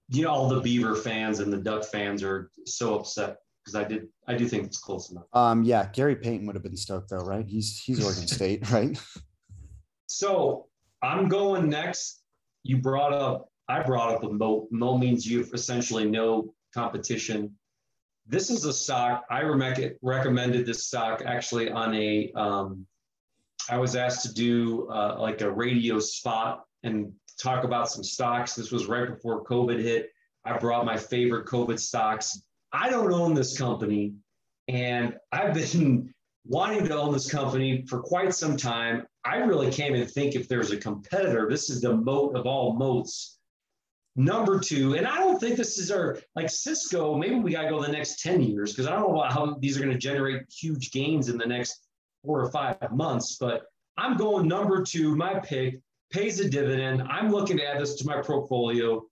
You 0.10 0.24
know, 0.24 0.32
all 0.32 0.50
the 0.50 0.62
Beaver 0.62 0.96
fans 0.96 1.40
and 1.40 1.52
the 1.52 1.58
Duck 1.58 1.86
fans 1.86 2.24
are 2.24 2.50
so 2.66 2.98
upset 2.98 3.38
because 3.64 3.76
I 3.76 3.84
did, 3.84 4.08
I 4.28 4.36
do 4.36 4.48
think 4.48 4.66
it's 4.66 4.80
close 4.80 5.12
enough. 5.12 5.26
Um, 5.34 5.64
yeah, 5.64 5.90
Gary 5.92 6.16
Payton 6.16 6.48
would 6.48 6.56
have 6.56 6.64
been 6.64 6.78
stoked 6.78 7.10
though, 7.10 7.24
right? 7.24 7.46
He's 7.48 7.80
he's 7.80 8.04
Oregon 8.04 8.28
State, 8.28 8.70
right? 8.72 9.00
So 10.08 10.68
I'm 11.04 11.28
going 11.28 11.70
next. 11.70 12.24
You 12.64 12.78
brought 12.78 13.14
up 13.14 13.49
I 13.70 13.84
brought 13.84 14.16
up 14.16 14.22
the 14.22 14.30
moat. 14.30 14.68
Moat 14.72 15.00
means 15.00 15.28
you 15.28 15.38
have 15.38 15.54
essentially 15.54 16.04
no 16.04 16.56
competition. 16.74 17.56
This 18.26 18.50
is 18.50 18.66
a 18.66 18.74
stock. 18.74 19.26
I 19.30 19.42
re- 19.42 19.92
recommended 20.02 20.66
this 20.66 20.88
stock 20.88 21.22
actually 21.24 21.70
on 21.70 21.94
a. 21.94 22.32
Um, 22.36 22.88
I 23.70 23.78
was 23.78 23.96
asked 23.96 24.24
to 24.24 24.34
do 24.34 24.90
uh, 24.90 25.18
like 25.20 25.42
a 25.42 25.52
radio 25.52 26.00
spot 26.00 26.66
and 26.82 27.14
talk 27.40 27.64
about 27.64 27.92
some 27.92 28.04
stocks. 28.04 28.56
This 28.56 28.72
was 28.72 28.88
right 28.88 29.08
before 29.08 29.44
COVID 29.44 29.80
hit. 29.80 30.10
I 30.44 30.58
brought 30.58 30.84
my 30.86 30.98
favorite 30.98 31.46
COVID 31.46 31.80
stocks. 31.80 32.42
I 32.74 32.90
don't 32.90 33.14
own 33.14 33.36
this 33.36 33.56
company, 33.56 34.16
and 34.68 35.16
I've 35.32 35.54
been 35.54 36.12
wanting 36.46 36.88
to 36.88 36.98
own 36.98 37.14
this 37.14 37.30
company 37.30 37.86
for 37.88 38.02
quite 38.02 38.34
some 38.34 38.58
time. 38.58 39.06
I 39.24 39.38
really 39.38 39.72
can't 39.72 39.96
even 39.96 40.08
think 40.08 40.34
if 40.34 40.48
there's 40.48 40.72
a 40.72 40.78
competitor. 40.78 41.48
This 41.48 41.70
is 41.70 41.82
the 41.82 41.96
moat 41.96 42.36
of 42.36 42.48
all 42.48 42.74
moats 42.74 43.39
Number 44.20 44.60
two, 44.60 44.96
and 44.96 45.08
I 45.08 45.16
don't 45.16 45.40
think 45.40 45.56
this 45.56 45.78
is 45.78 45.92
our 45.92 46.20
like 46.36 46.50
Cisco. 46.50 47.16
Maybe 47.16 47.36
we 47.36 47.54
got 47.54 47.62
to 47.62 47.70
go 47.70 47.82
the 47.82 47.90
next 47.90 48.22
10 48.22 48.42
years 48.42 48.74
because 48.74 48.86
I 48.86 48.92
don't 48.92 49.04
know 49.04 49.18
about 49.18 49.32
how 49.32 49.56
these 49.62 49.78
are 49.78 49.80
going 49.80 49.94
to 49.94 49.98
generate 49.98 50.42
huge 50.52 50.92
gains 50.92 51.30
in 51.30 51.38
the 51.38 51.46
next 51.46 51.88
four 52.26 52.42
or 52.42 52.52
five 52.52 52.76
months. 52.92 53.38
But 53.40 53.64
I'm 53.98 54.18
going 54.18 54.46
number 54.46 54.84
two. 54.84 55.16
My 55.16 55.40
pick 55.40 55.80
pays 56.12 56.42
a 56.42 56.50
dividend. 56.50 57.02
I'm 57.04 57.32
looking 57.32 57.56
to 57.60 57.64
add 57.66 57.80
this 57.80 57.96
to 57.96 58.06
my 58.06 58.22
portfolio. 58.22 59.06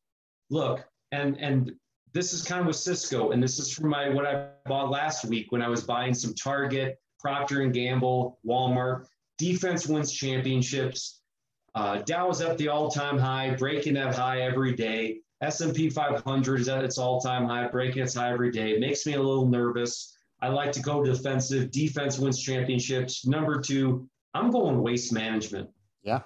Look, 0.49 0.83
and 1.13 1.37
and 1.39 1.71
this 2.11 2.33
is 2.33 2.43
kind 2.43 2.59
of 2.59 2.67
with 2.67 2.75
Cisco, 2.75 3.31
and 3.31 3.41
this 3.41 3.59
is 3.59 3.71
from 3.71 3.89
my 3.89 4.09
what 4.09 4.25
I 4.25 4.49
bought 4.65 4.89
last 4.89 5.23
week 5.23 5.53
when 5.53 5.61
I 5.61 5.69
was 5.69 5.85
buying 5.85 6.13
some 6.13 6.33
Target, 6.33 6.99
Procter 7.21 7.61
and 7.61 7.73
Gamble, 7.73 8.39
Walmart. 8.45 9.05
Defense 9.37 9.87
wins 9.87 10.11
championships. 10.11 11.21
Uh, 11.77 12.01
Dow 12.01 12.27
is 12.31 12.41
at 12.41 12.57
the 12.57 12.69
all-time 12.69 13.19
high, 13.19 13.53
breaking 13.53 13.93
that 13.93 14.15
high 14.15 14.41
every 14.41 14.73
day. 14.73 15.19
S&P 15.41 15.91
500 15.91 16.59
is 16.59 16.69
at 16.69 16.83
its 16.83 16.97
all-time 16.97 17.45
high, 17.45 17.67
breaking 17.67 18.01
its 18.01 18.15
high 18.15 18.33
every 18.33 18.49
day. 18.49 18.71
It 18.71 18.79
makes 18.79 19.05
me 19.05 19.13
a 19.13 19.21
little 19.21 19.45
nervous. 19.45 20.17
I 20.41 20.47
like 20.47 20.71
to 20.71 20.79
go 20.79 21.03
defensive. 21.03 21.69
Defense 21.69 22.17
wins 22.17 22.41
championships. 22.41 23.27
Number 23.27 23.61
two, 23.61 24.09
I'm 24.33 24.49
going 24.49 24.81
waste 24.81 25.13
management. 25.13 25.69
Yeah. 26.01 26.21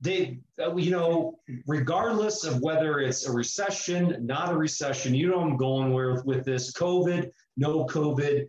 They, 0.00 0.38
you 0.76 0.90
know, 0.92 1.40
regardless 1.66 2.44
of 2.44 2.60
whether 2.60 3.00
it's 3.00 3.26
a 3.26 3.32
recession, 3.32 4.24
not 4.24 4.52
a 4.52 4.56
recession, 4.56 5.16
you 5.16 5.30
know, 5.30 5.40
I'm 5.40 5.56
going 5.56 5.92
with 5.92 6.24
with 6.24 6.44
this 6.44 6.72
COVID, 6.72 7.28
no 7.56 7.86
COVID. 7.86 8.48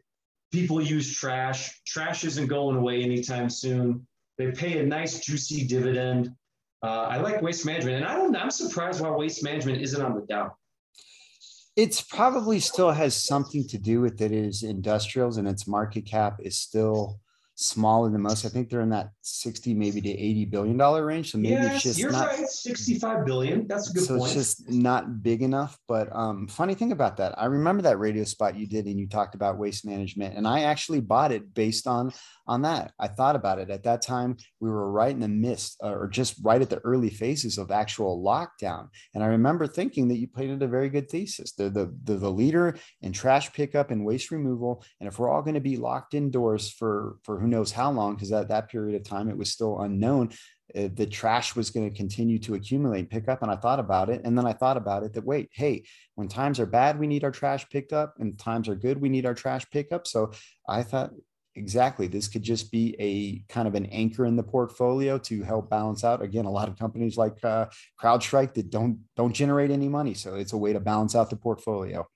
People 0.52 0.82
use 0.82 1.16
trash. 1.16 1.82
Trash 1.88 2.26
isn't 2.26 2.48
going 2.48 2.76
away 2.76 3.02
anytime 3.02 3.50
soon. 3.50 4.06
They 4.38 4.52
pay 4.52 4.80
a 4.80 4.86
nice, 4.86 5.20
juicy 5.20 5.66
dividend. 5.66 6.32
Uh, 6.84 7.08
I 7.10 7.18
like 7.18 7.42
waste 7.42 7.66
management, 7.66 7.98
and 7.98 8.06
I 8.06 8.16
don't. 8.16 8.36
I'm 8.36 8.52
surprised 8.52 9.02
why 9.02 9.10
waste 9.10 9.44
management 9.44 9.82
isn't 9.82 10.02
on 10.02 10.16
the 10.16 10.22
Dow. 10.22 10.56
It's 11.76 12.02
probably 12.02 12.60
still 12.60 12.92
has 12.92 13.16
something 13.16 13.68
to 13.68 13.78
do 13.78 14.02
with 14.02 14.22
it, 14.22 14.32
it 14.32 14.46
is 14.46 14.64
industrials, 14.64 15.38
and 15.38 15.48
its 15.48 15.68
market 15.68 16.06
cap 16.06 16.40
is 16.40 16.58
still 16.58 17.20
smaller 17.58 18.12
than 18.12 18.22
most. 18.22 18.46
I 18.46 18.50
think 18.50 18.70
they're 18.70 18.82
in 18.82 18.92
that 18.92 19.10
60, 19.22 19.74
maybe 19.74 20.00
to 20.00 20.10
80 20.10 20.46
billion 20.46 20.78
dollar 20.78 21.04
range. 21.06 21.32
So 21.32 21.40
maybe 21.40 21.56
yes, 21.56 21.76
it's 21.76 21.84
just 21.84 22.00
you're 22.00 22.12
not 22.12 22.28
right, 22.28 22.48
65 22.48 23.26
billion. 23.26 23.68
That's 23.68 23.90
a 23.90 23.94
good 23.94 24.04
so 24.04 24.18
point. 24.18 24.26
it's 24.26 24.34
just 24.34 24.70
not 24.70 25.24
big 25.24 25.42
enough. 25.42 25.78
But 25.88 26.16
um, 26.16 26.48
funny 26.48 26.76
thing 26.76 26.92
about 26.92 27.18
that, 27.18 27.38
I 27.38 27.46
remember 27.46 27.82
that 27.84 27.98
radio 27.98 28.24
spot 28.24 28.56
you 28.56 28.68
did 28.68 28.86
and 28.86 29.00
you 29.00 29.08
talked 29.08 29.34
about 29.34 29.58
waste 29.58 29.86
management. 29.86 30.38
And 30.38 30.48
I 30.48 30.62
actually 30.62 31.02
bought 31.02 31.32
it 31.32 31.54
based 31.56 31.88
on 31.88 32.14
on 32.46 32.62
that. 32.62 32.94
I 33.00 33.08
thought 33.08 33.36
about 33.36 33.60
it 33.60 33.70
at 33.70 33.84
that 33.84 34.02
time. 34.02 34.38
We 34.60 34.70
were 34.70 34.92
right 34.92 35.12
in 35.12 35.20
the 35.20 35.28
midst 35.28 35.78
uh, 35.84 35.90
or 35.90 36.08
just 36.08 36.36
right 36.44 36.62
at 36.62 36.70
the 36.70 36.80
early 36.80 37.10
phases 37.10 37.58
of 37.58 37.72
actual 37.72 38.24
lockdown. 38.24 38.88
And 39.14 39.24
I 39.24 39.28
remember 39.28 39.68
thinking 39.68 40.08
that 40.10 40.18
you 40.18 40.28
painted 40.28 40.62
a 40.62 40.68
very 40.68 40.90
good 40.90 41.10
thesis. 41.10 41.52
They're 41.54 41.70
the, 41.70 41.94
the, 42.04 42.16
the 42.16 42.32
leader 42.32 42.78
in 43.02 43.12
trash 43.12 43.52
pickup 43.52 43.92
and 43.92 44.06
waste 44.06 44.32
removal. 44.32 44.84
And 45.00 45.08
if 45.08 45.20
we're 45.20 45.30
all 45.30 45.42
going 45.42 45.56
to 45.56 45.60
be 45.60 45.78
locked 45.78 46.14
indoors 46.14 46.72
for, 46.72 47.18
for 47.24 47.40
knows 47.48 47.72
how 47.72 47.92
long, 47.92 48.16
because 48.16 48.32
at 48.32 48.50
that 48.50 48.70
period 48.70 49.00
of 49.00 49.08
time, 49.08 49.30
it 49.30 49.38
was 49.38 49.52
still 49.52 49.82
unknown, 49.82 50.32
uh, 50.76 50.90
the 50.94 51.06
trash 51.06 51.56
was 51.56 51.70
going 51.70 51.90
to 51.90 51.96
continue 51.96 52.40
to 52.40 52.56
accumulate 52.56 53.10
pick 53.10 53.28
up. 53.28 53.42
And 53.42 53.50
I 53.50 53.56
thought 53.56 53.80
about 53.80 54.10
it. 54.10 54.22
And 54.26 54.38
then 54.38 54.46
I 54.46 54.54
thought 54.54 54.78
about 54.78 55.04
it 55.04 55.14
that, 55.14 55.26
wait, 55.26 55.50
hey, 55.54 55.84
when 56.16 56.28
times 56.28 56.60
are 56.60 56.66
bad, 56.66 57.00
we 57.00 57.08
need 57.08 57.24
our 57.24 57.32
trash 57.32 57.68
picked 57.70 57.94
up, 57.94 58.16
and 58.20 58.38
times 58.38 58.68
are 58.68 58.76
good, 58.76 59.00
we 59.00 59.10
need 59.10 59.26
our 59.26 59.34
trash 59.34 59.70
picked 59.72 59.94
up. 59.94 60.08
So 60.08 60.32
I 60.68 60.84
thought 60.84 61.12
exactly 61.58 62.06
this 62.06 62.28
could 62.28 62.44
just 62.44 62.72
be 62.72 62.96
a 63.00 63.40
kind 63.52 63.68
of 63.68 63.74
an 63.74 63.88
anchor 63.88 64.26
in 64.26 64.36
the 64.36 64.44
portfolio 64.44 65.18
to 65.18 65.42
help 65.42 65.70
balance 65.70 66.04
out 66.04 66.22
again 66.22 66.46
a 66.46 66.52
lot 66.52 66.70
of 66.70 66.78
companies 66.78 67.18
like 67.18 67.44
uh, 67.44 67.66
crowdstrike 68.00 68.54
that 68.54 68.70
don't 68.70 69.00
don't 69.16 69.34
generate 69.34 69.72
any 69.72 69.90
money 69.90 70.14
so 70.14 70.36
it's 70.36 70.54
a 70.54 70.58
way 70.58 70.72
to 70.72 70.80
balance 70.80 71.16
out 71.16 71.32
the 71.32 71.36
portfolio 71.36 72.08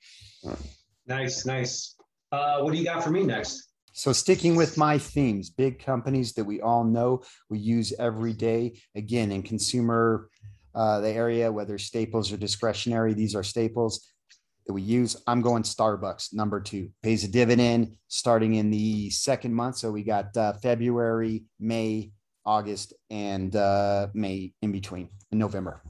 nice 1.08 1.46
nice 1.46 1.96
uh, 2.32 2.60
what 2.60 2.72
do 2.72 2.78
you 2.78 2.86
got 2.86 3.04
for 3.04 3.10
me 3.10 3.24
next 3.24 3.71
so 3.94 4.14
sticking 4.14 4.56
with 4.56 4.78
my 4.78 4.98
themes 4.98 5.50
big 5.50 5.84
companies 5.84 6.34
that 6.34 6.44
we 6.44 6.62
all 6.62 6.84
know 6.84 7.22
we 7.50 7.60
use 7.60 7.94
every 8.00 8.34
day 8.34 8.80
again 8.96 9.32
in 9.32 9.44
consumer 9.44 10.30
uh, 10.74 11.00
the 11.02 11.10
area 11.10 11.52
whether 11.52 11.78
staples 11.78 12.32
or 12.32 12.38
discretionary 12.38 13.14
these 13.14 13.36
are 13.36 13.44
staples 13.44 14.12
that 14.68 14.74
we 14.74 14.82
use. 14.82 15.16
I'm 15.28 15.42
going 15.42 15.64
Starbucks, 15.64 16.34
number 16.34 16.62
two, 16.62 16.90
pays 17.02 17.24
a 17.24 17.28
dividend 17.28 17.98
starting 18.08 18.56
in 18.56 18.70
the 18.70 19.10
second 19.10 19.54
month. 19.54 19.78
So 19.78 19.92
we 19.92 20.04
got 20.04 20.36
uh, 20.38 20.54
February, 20.54 21.44
May, 21.60 22.12
August, 22.46 22.94
and 23.10 23.56
uh, 23.56 24.08
May 24.14 24.54
in 24.62 24.72
between, 24.72 25.10
in 25.32 25.40
November. 25.40 25.82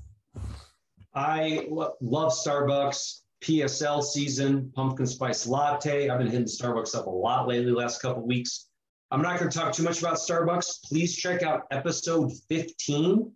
I 1.13 1.67
lo- 1.69 1.95
love 2.01 2.31
Starbucks. 2.31 3.20
PSL 3.41 4.03
season, 4.03 4.71
pumpkin 4.75 5.07
spice 5.07 5.47
latte. 5.47 6.09
I've 6.09 6.19
been 6.19 6.27
hitting 6.27 6.45
Starbucks 6.45 6.95
up 6.95 7.07
a 7.07 7.09
lot 7.09 7.47
lately, 7.47 7.71
last 7.71 8.01
couple 8.01 8.25
weeks. 8.25 8.67
I'm 9.09 9.21
not 9.21 9.39
going 9.39 9.51
to 9.51 9.57
talk 9.57 9.73
too 9.73 9.83
much 9.83 9.99
about 9.99 10.15
Starbucks. 10.15 10.83
Please 10.85 11.15
check 11.15 11.43
out 11.43 11.63
episode 11.71 12.31
15. 12.49 13.31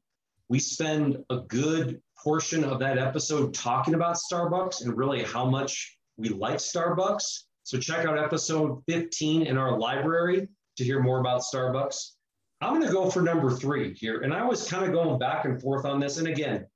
We 0.47 0.59
spend 0.59 1.17
a 1.29 1.39
good 1.39 2.01
portion 2.24 2.63
of 2.63 2.79
that 2.79 2.97
episode 2.97 3.53
talking 3.53 3.93
about 3.93 4.15
Starbucks 4.15 4.83
and 4.83 4.95
really 4.95 5.24
how 5.24 5.50
much 5.50 5.97
we 6.17 6.29
like 6.29 6.57
Starbucks. 6.57 7.41
So 7.63 7.79
check 7.79 8.05
out 8.05 8.17
episode 8.17 8.83
15 8.88 9.47
in 9.47 9.57
our 9.57 9.77
library 9.77 10.47
to 10.77 10.83
hear 10.83 11.01
more 11.01 11.19
about 11.19 11.41
Starbucks. 11.41 12.12
I'm 12.62 12.75
going 12.75 12.85
to 12.85 12.93
go 12.93 13.09
for 13.09 13.21
number 13.21 13.51
three 13.51 13.93
here. 13.95 14.21
And 14.21 14.33
I 14.33 14.45
was 14.45 14.67
kind 14.67 14.85
of 14.85 14.91
going 14.91 15.19
back 15.19 15.45
and 15.45 15.62
forth 15.62 15.83
on 15.83 16.00
this. 16.00 16.19
And 16.19 16.27
again, 16.27 16.67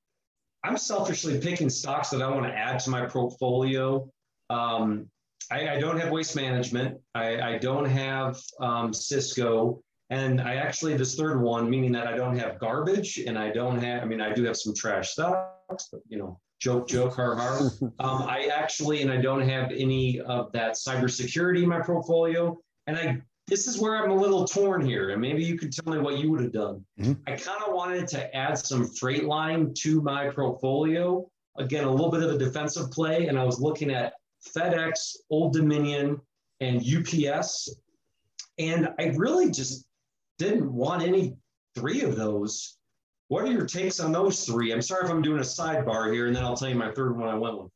I'm 0.64 0.78
selfishly 0.78 1.40
picking 1.40 1.70
stocks 1.70 2.10
that 2.10 2.22
I 2.22 2.30
want 2.30 2.46
to 2.46 2.54
add 2.54 2.80
to 2.82 2.90
my 2.90 3.06
portfolio. 3.06 4.10
Um, 4.50 5.10
I, 5.52 5.70
I, 5.70 5.80
don't 5.80 6.00
have 6.00 6.12
waste 6.12 6.36
management. 6.36 7.00
I, 7.16 7.42
I 7.42 7.58
don't 7.58 7.86
have 7.86 8.40
um, 8.60 8.94
Cisco. 8.94 9.82
And 10.10 10.42
I 10.42 10.56
actually, 10.56 10.98
this 10.98 11.16
third 11.16 11.42
one, 11.42 11.70
meaning 11.70 11.92
that 11.94 12.08
I 12.08 12.18
don't 12.18 12.38
have 12.38 12.60
garbage 12.60 13.20
and 13.20 13.38
I 13.38 13.52
don't 13.52 13.80
have, 13.80 14.02
I 14.02 14.06
mean, 14.06 14.22
I 14.22 14.34
do 14.34 14.44
have 14.44 14.58
some 14.58 14.74
trash 14.74 15.12
stocks, 15.12 15.90
but 15.92 16.02
you 16.08 16.18
know, 16.18 16.40
joke, 16.60 16.88
joke, 16.88 17.16
har, 17.16 17.36
har. 17.36 17.72
Um, 18.00 18.24
I 18.24 18.50
actually, 18.54 19.02
and 19.02 19.12
I 19.12 19.18
don't 19.18 19.48
have 19.48 19.72
any 19.72 20.20
of 20.22 20.52
that 20.54 20.74
cybersecurity 20.74 21.64
in 21.64 21.70
my 21.70 21.82
portfolio. 21.82 22.58
And 22.88 22.98
I 22.98 23.22
this 23.50 23.68
is 23.68 23.80
where 23.80 23.98
I'm 23.98 24.12
a 24.12 24.16
little 24.16 24.46
torn 24.46 24.86
here, 24.86 25.10
and 25.10 25.20
maybe 25.20 25.44
you 25.44 25.58
could 25.58 25.74
tell 25.74 25.94
me 25.94 26.00
what 26.00 26.20
you 26.20 26.30
would 26.32 26.42
have 26.42 26.52
done. 26.52 26.86
Mhm. 27.00 27.18
I 27.28 27.36
kind 27.36 27.64
of 27.66 27.74
wanted 27.74 28.08
to 28.10 28.36
add 28.36 28.58
some 28.58 28.86
freight 28.86 29.26
line 29.26 29.74
to 29.80 30.02
my 30.02 30.30
portfolio. 30.30 31.30
Again, 31.58 31.84
a 31.84 31.92
little 31.92 32.12
bit 32.12 32.24
of 32.24 32.32
a 32.32 32.38
defensive 32.38 32.92
play, 32.92 33.28
and 33.28 33.38
I 33.38 33.44
was 33.44 33.60
looking 33.60 33.90
at 33.92 34.14
FedEx, 34.56 35.18
Old 35.30 35.54
Dominion, 35.54 36.22
and 36.62 36.82
UPS, 36.82 37.76
and 38.58 38.90
I 39.00 39.08
really 39.16 39.52
just 39.52 39.86
didn't 40.38 40.72
want 40.72 41.02
any 41.02 41.36
three 41.76 42.02
of 42.02 42.16
those. 42.16 42.78
What 43.28 43.44
are 43.44 43.52
your 43.52 43.66
takes 43.66 44.00
on 44.00 44.12
those 44.12 44.46
three? 44.46 44.72
I'm 44.72 44.82
sorry 44.82 45.06
if 45.06 45.12
I'm 45.12 45.22
doing 45.22 45.40
a 45.40 45.44
sidebar 45.44 46.14
here, 46.14 46.28
and 46.28 46.36
then 46.36 46.44
I'll 46.44 46.56
tell 46.56 46.70
you 46.70 46.76
my 46.76 46.92
third 46.92 47.18
one 47.18 47.28
I 47.28 47.36
went 47.36 47.62
with. 47.62 47.72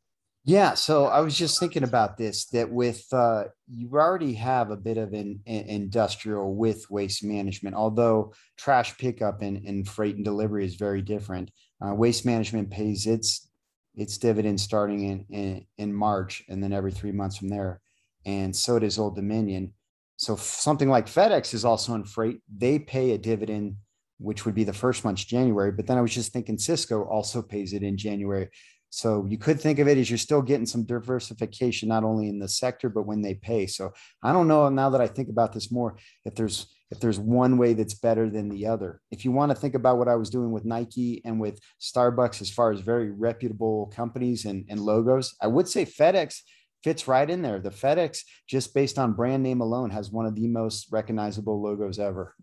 Yeah, 0.46 0.74
so 0.74 1.06
I 1.06 1.22
was 1.22 1.38
just 1.38 1.58
thinking 1.58 1.84
about 1.84 2.18
this 2.18 2.48
that 2.48 2.70
with 2.70 3.06
uh, 3.14 3.46
you 3.68 3.90
already 3.94 4.34
have 4.34 4.72
a 4.72 4.76
bit 4.78 4.98
of 4.98 5.14
an, 5.14 5.40
an 5.48 5.66
industrial 5.68 6.56
with 6.56 6.86
waste 6.92 7.24
management, 7.24 7.78
although 7.78 8.34
trash 8.58 8.98
pickup 8.98 9.42
and, 9.42 9.66
and 9.66 9.88
freight 9.88 10.18
and 10.18 10.26
delivery 10.26 10.66
is 10.66 10.76
very 10.76 11.02
different. 11.02 11.50
Uh, 11.82 11.94
waste 11.94 12.26
management 12.26 12.70
pays 12.70 13.08
its 13.08 13.50
its 13.96 14.18
dividends 14.18 14.64
starting 14.64 15.04
in, 15.04 15.26
in 15.30 15.66
in 15.78 15.94
March 15.94 16.44
and 16.50 16.62
then 16.62 16.74
every 16.74 16.92
three 16.92 17.14
months 17.14 17.38
from 17.38 17.48
there, 17.48 17.80
and 18.26 18.54
so 18.54 18.80
does 18.80 19.00
Old 19.00 19.16
Dominion. 19.16 19.74
So 20.18 20.36
something 20.36 20.90
like 20.90 21.06
FedEx 21.08 21.54
is 21.54 21.64
also 21.64 21.96
in 21.96 22.04
freight; 22.04 22.42
they 22.54 22.80
pay 22.80 23.12
a 23.12 23.18
dividend, 23.18 23.78
which 24.20 24.46
would 24.46 24.56
be 24.56 24.66
the 24.66 24.74
first 24.74 25.06
month 25.06 25.20
January. 25.26 25.72
But 25.72 25.88
then 25.88 25.98
I 25.98 26.02
was 26.02 26.14
just 26.14 26.34
thinking 26.34 26.58
Cisco 26.58 27.04
also 27.04 27.42
pays 27.42 27.72
it 27.72 27.82
in 27.82 27.96
January. 27.96 28.50
So 28.94 29.26
you 29.28 29.40
could 29.40 29.60
think 29.60 29.80
of 29.80 29.88
it 29.88 29.98
as 29.98 30.12
you're 30.12 30.20
still 30.20 30.44
getting 30.44 30.68
some 30.68 30.84
diversification, 30.84 31.90
not 31.90 32.04
only 32.04 32.30
in 32.30 32.38
the 32.38 32.48
sector, 32.48 32.90
but 32.90 33.08
when 33.08 33.24
they 33.24 33.34
pay. 33.34 33.66
So 33.66 33.92
I 34.22 34.32
don't 34.32 34.48
know 34.48 34.70
now 34.70 34.92
that 34.92 35.02
I 35.02 35.08
think 35.08 35.30
about 35.30 35.52
this 35.52 35.72
more, 35.72 35.98
if 36.26 36.36
there's 36.36 36.68
if 36.92 37.00
there's 37.00 37.18
one 37.18 37.58
way 37.58 37.74
that's 37.74 37.96
better 37.96 38.30
than 38.30 38.50
the 38.50 38.68
other. 38.68 39.02
If 39.10 39.26
you 39.26 39.32
want 39.32 39.50
to 39.50 39.56
think 39.56 39.74
about 39.74 39.98
what 39.98 40.08
I 40.08 40.16
was 40.16 40.30
doing 40.30 40.52
with 40.52 40.64
Nike 40.64 41.24
and 41.26 41.40
with 41.40 41.60
Starbucks 41.82 42.40
as 42.40 42.52
far 42.52 42.72
as 42.72 42.82
very 42.82 43.10
reputable 43.10 43.92
companies 43.96 44.46
and, 44.46 44.64
and 44.70 44.80
logos, 44.80 45.34
I 45.42 45.48
would 45.48 45.68
say 45.68 45.88
FedEx 45.88 46.42
fits 46.84 47.08
right 47.08 47.28
in 47.28 47.42
there. 47.42 47.60
The 47.60 47.72
FedEx, 47.72 48.20
just 48.48 48.76
based 48.76 49.00
on 49.00 49.14
brand 49.14 49.42
name 49.42 49.62
alone, 49.62 49.90
has 49.90 50.12
one 50.12 50.28
of 50.28 50.36
the 50.36 50.48
most 50.48 50.92
recognizable 50.92 51.60
logos 51.60 51.98
ever. 51.98 52.36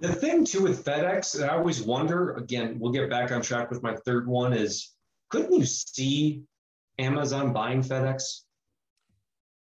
The 0.00 0.12
thing 0.12 0.44
too 0.44 0.64
with 0.64 0.84
FedEx, 0.84 1.40
I 1.40 1.56
always 1.56 1.82
wonder. 1.82 2.32
Again, 2.32 2.80
we'll 2.80 2.90
get 2.90 3.08
back 3.08 3.30
on 3.30 3.42
track 3.42 3.70
with 3.70 3.80
my 3.80 3.94
third 4.04 4.26
one. 4.26 4.52
Is 4.52 4.95
couldn't 5.30 5.52
you 5.52 5.64
see 5.64 6.42
Amazon 6.98 7.52
buying 7.52 7.82
FedEx? 7.82 8.40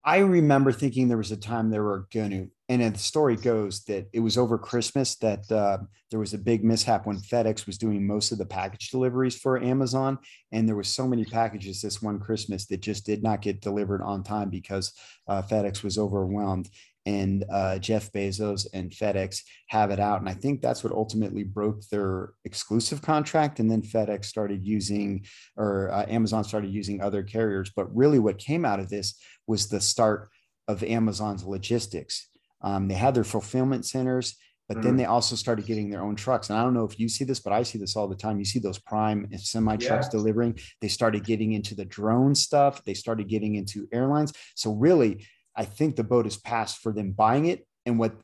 I 0.06 0.18
remember 0.18 0.70
thinking 0.70 1.08
there 1.08 1.16
was 1.16 1.32
a 1.32 1.36
time 1.36 1.70
they 1.70 1.78
were 1.78 2.06
going 2.12 2.30
to, 2.30 2.48
and 2.68 2.94
the 2.94 2.98
story 2.98 3.36
goes 3.36 3.84
that 3.84 4.06
it 4.12 4.20
was 4.20 4.36
over 4.36 4.58
Christmas 4.58 5.16
that 5.16 5.50
uh, 5.50 5.78
there 6.10 6.20
was 6.20 6.34
a 6.34 6.38
big 6.38 6.62
mishap 6.62 7.06
when 7.06 7.16
FedEx 7.16 7.66
was 7.66 7.78
doing 7.78 8.06
most 8.06 8.30
of 8.30 8.36
the 8.36 8.44
package 8.44 8.90
deliveries 8.90 9.38
for 9.38 9.62
Amazon, 9.62 10.18
and 10.52 10.68
there 10.68 10.76
was 10.76 10.88
so 10.88 11.08
many 11.08 11.24
packages 11.24 11.80
this 11.80 12.02
one 12.02 12.20
Christmas 12.20 12.66
that 12.66 12.82
just 12.82 13.06
did 13.06 13.22
not 13.22 13.40
get 13.40 13.62
delivered 13.62 14.02
on 14.02 14.22
time 14.22 14.50
because 14.50 14.92
uh, 15.26 15.40
FedEx 15.40 15.82
was 15.82 15.96
overwhelmed. 15.96 16.68
And 17.06 17.44
uh, 17.52 17.78
Jeff 17.78 18.10
Bezos 18.12 18.66
and 18.72 18.90
FedEx 18.90 19.42
have 19.68 19.90
it 19.90 20.00
out, 20.00 20.20
and 20.20 20.28
I 20.28 20.32
think 20.32 20.62
that's 20.62 20.82
what 20.82 20.92
ultimately 20.92 21.44
broke 21.44 21.82
their 21.88 22.32
exclusive 22.44 23.02
contract. 23.02 23.60
And 23.60 23.70
then 23.70 23.82
FedEx 23.82 24.24
started 24.24 24.66
using, 24.66 25.26
or 25.56 25.90
uh, 25.92 26.06
Amazon 26.08 26.44
started 26.44 26.72
using 26.72 27.02
other 27.02 27.22
carriers. 27.22 27.70
But 27.76 27.94
really, 27.94 28.18
what 28.18 28.38
came 28.38 28.64
out 28.64 28.80
of 28.80 28.88
this 28.88 29.20
was 29.46 29.68
the 29.68 29.80
start 29.80 30.30
of 30.66 30.82
Amazon's 30.82 31.44
logistics. 31.44 32.28
Um, 32.62 32.88
they 32.88 32.94
had 32.94 33.14
their 33.14 33.24
fulfillment 33.24 33.84
centers, 33.84 34.36
but 34.66 34.80
then 34.80 34.94
Mhm. 34.94 34.98
they 34.98 35.04
also 35.04 35.36
started 35.36 35.66
getting 35.66 35.90
their 35.90 36.00
own 36.02 36.16
trucks. 36.16 36.48
And 36.48 36.58
I 36.58 36.62
don't 36.62 36.72
know 36.72 36.86
if 36.86 36.98
you 36.98 37.06
see 37.10 37.24
this, 37.24 37.38
but 37.40 37.52
I 37.52 37.62
see 37.64 37.76
this 37.76 37.96
all 37.96 38.08
the 38.08 38.16
time. 38.16 38.38
You 38.38 38.46
see 38.46 38.60
those 38.60 38.78
prime 38.78 39.28
and 39.30 39.38
semi 39.38 39.76
trucks 39.76 40.06
Yeah. 40.06 40.18
delivering. 40.18 40.58
They 40.80 40.88
started 40.88 41.22
getting 41.24 41.52
into 41.52 41.74
the 41.74 41.84
drone 41.84 42.34
stuff. 42.34 42.82
They 42.84 42.94
started 42.94 43.28
getting 43.28 43.56
into 43.56 43.86
airlines. 43.92 44.32
So 44.54 44.72
really, 44.72 45.26
I 45.56 45.64
think 45.64 45.96
the 45.96 46.04
boat 46.04 46.26
is 46.26 46.36
passed 46.36 46.78
for 46.78 46.92
them 46.92 47.12
buying 47.12 47.46
it. 47.46 47.66
And 47.86 47.98
what 47.98 48.14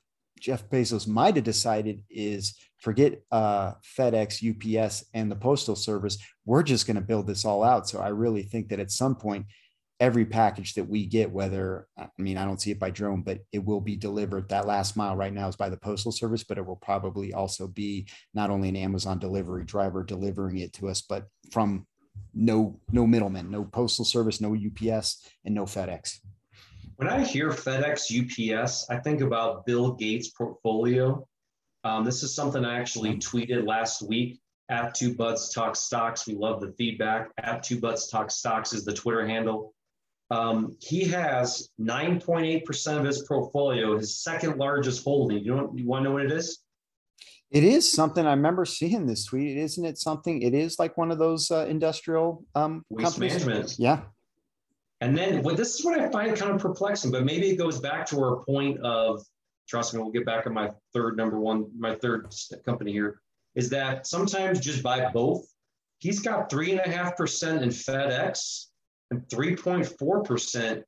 Jeff 0.41 0.69
Bezos 0.69 1.07
might 1.07 1.37
have 1.37 1.45
decided 1.45 2.03
is 2.09 2.55
forget 2.79 3.23
uh, 3.31 3.75
FedEx, 3.97 4.41
UPS, 4.43 5.05
and 5.15 5.31
the 5.31 5.37
Postal 5.37 5.77
Service. 5.77 6.19
We're 6.45 6.63
just 6.63 6.87
going 6.87 6.97
to 6.97 7.03
build 7.03 7.27
this 7.27 7.45
all 7.45 7.63
out. 7.63 7.89
So 7.89 8.01
I 8.01 8.09
really 8.09 8.43
think 8.43 8.69
that 8.71 8.81
at 8.81 8.91
some 8.91 9.15
point, 9.15 9.47
every 10.01 10.25
package 10.25 10.73
that 10.75 10.89
we 10.89 11.05
get, 11.05 11.31
whether 11.31 11.87
I 11.99 12.09
mean, 12.17 12.39
I 12.39 12.47
don't 12.47 12.61
see 12.61 12.71
it 12.71 12.81
by 12.81 12.91
drone, 12.91 13.23
but 13.23 13.41
it 13.53 13.63
will 13.63 13.83
be 13.83 13.97
delivered. 13.97 14.49
That 14.49 14.67
last 14.67 14.97
mile 14.97 15.15
right 15.15 15.33
now 15.33 15.47
is 15.47 15.57
by 15.57 15.69
the 15.69 15.77
Postal 15.77 16.11
Service, 16.11 16.43
but 16.43 16.57
it 16.57 16.65
will 16.65 16.77
probably 16.77 17.35
also 17.35 17.69
be 17.69 18.09
not 18.33 18.51
only 18.51 18.71
an 18.71 18.77
Amazon 18.77 19.19
delivery 19.19 19.65
driver 19.65 20.03
delivering 20.03 20.59
it 20.59 20.73
to 20.75 20.89
us, 20.89 21.03
but 21.03 21.27
from 21.53 21.87
no 22.35 22.81
no 22.91 23.07
middleman, 23.07 23.51
no 23.51 23.65
Postal 23.65 24.05
Service, 24.05 24.41
no 24.41 24.57
UPS, 24.57 25.29
and 25.45 25.55
no 25.55 25.65
FedEx. 25.65 26.19
When 27.01 27.09
I 27.09 27.25
hear 27.25 27.49
FedEx, 27.49 28.13
UPS, 28.13 28.85
I 28.91 28.99
think 28.99 29.23
about 29.23 29.65
Bill 29.65 29.93
Gates' 29.93 30.29
portfolio. 30.29 31.27
Um, 31.83 32.05
this 32.05 32.23
is 32.23 32.35
something 32.35 32.63
I 32.63 32.79
actually 32.79 33.15
tweeted 33.15 33.67
last 33.67 34.03
week 34.03 34.39
at 34.69 34.95
Two 34.95 35.15
Buds 35.15 35.49
Talk 35.49 35.77
Stocks. 35.77 36.27
We 36.27 36.35
love 36.35 36.61
the 36.61 36.75
feedback. 36.77 37.31
At 37.39 37.63
Two 37.63 37.81
Buds 37.81 38.09
Talk 38.09 38.31
Stocks 38.31 38.75
is 38.75 38.85
the 38.85 38.93
Twitter 38.93 39.27
handle. 39.27 39.73
Um, 40.31 40.77
he 40.79 41.05
has 41.05 41.71
9.8% 41.81 42.99
of 42.99 43.05
his 43.07 43.23
portfolio, 43.23 43.97
his 43.97 44.23
second 44.23 44.59
largest 44.59 45.03
holding. 45.03 45.43
You, 45.43 45.57
know, 45.57 45.73
you 45.75 45.87
want 45.87 46.05
to 46.05 46.11
know 46.11 46.17
what 46.17 46.27
it 46.27 46.33
is? 46.33 46.59
It 47.51 47.65
is 47.65 47.91
something 47.91 48.27
I 48.27 48.33
remember 48.33 48.67
seeing 48.67 49.07
this 49.07 49.25
tweet. 49.25 49.57
Isn't 49.57 49.87
it 49.87 49.97
something? 49.97 50.43
It 50.43 50.53
is 50.53 50.79
like 50.79 50.99
one 50.99 51.11
of 51.11 51.19
those 51.19 51.51
uh, 51.51 51.65
industrial 51.67 52.45
um, 52.55 52.85
Waste 52.91 53.15
companies. 53.15 53.47
management. 53.47 53.77
Yeah, 53.79 54.03
And 55.01 55.17
then 55.17 55.43
well, 55.43 55.55
this 55.55 55.79
is 55.79 55.85
what 55.85 55.99
I 55.99 56.11
find 56.11 56.37
kind 56.37 56.53
of 56.53 56.61
perplexing, 56.61 57.11
but 57.11 57.25
maybe 57.25 57.49
it 57.51 57.57
goes 57.57 57.81
back 57.81 58.07
to 58.07 58.19
our 58.19 58.45
point 58.45 58.81
of 58.81 59.23
trust 59.71 59.95
me, 59.95 60.01
we'll 60.01 60.11
get 60.11 60.27
back 60.27 60.47
on 60.47 60.53
my 60.53 60.71
third 60.93 61.17
number 61.17 61.39
one, 61.39 61.71
my 61.79 61.95
third 61.95 62.35
company 62.67 62.93
here, 62.93 63.21
is 63.55 63.71
that 63.71 64.07
sometimes 64.07 64.61
just 64.61 64.83
buy 64.83 65.09
both. 65.13 65.47
He's 65.99 66.21
got 66.21 66.51
three 66.51 66.73
and 66.73 66.81
a 66.81 66.91
half 66.91 67.17
percent 67.17 67.63
in 67.63 67.69
FedEx 67.69 68.67
and 69.11 69.23
3.4% 69.29 70.83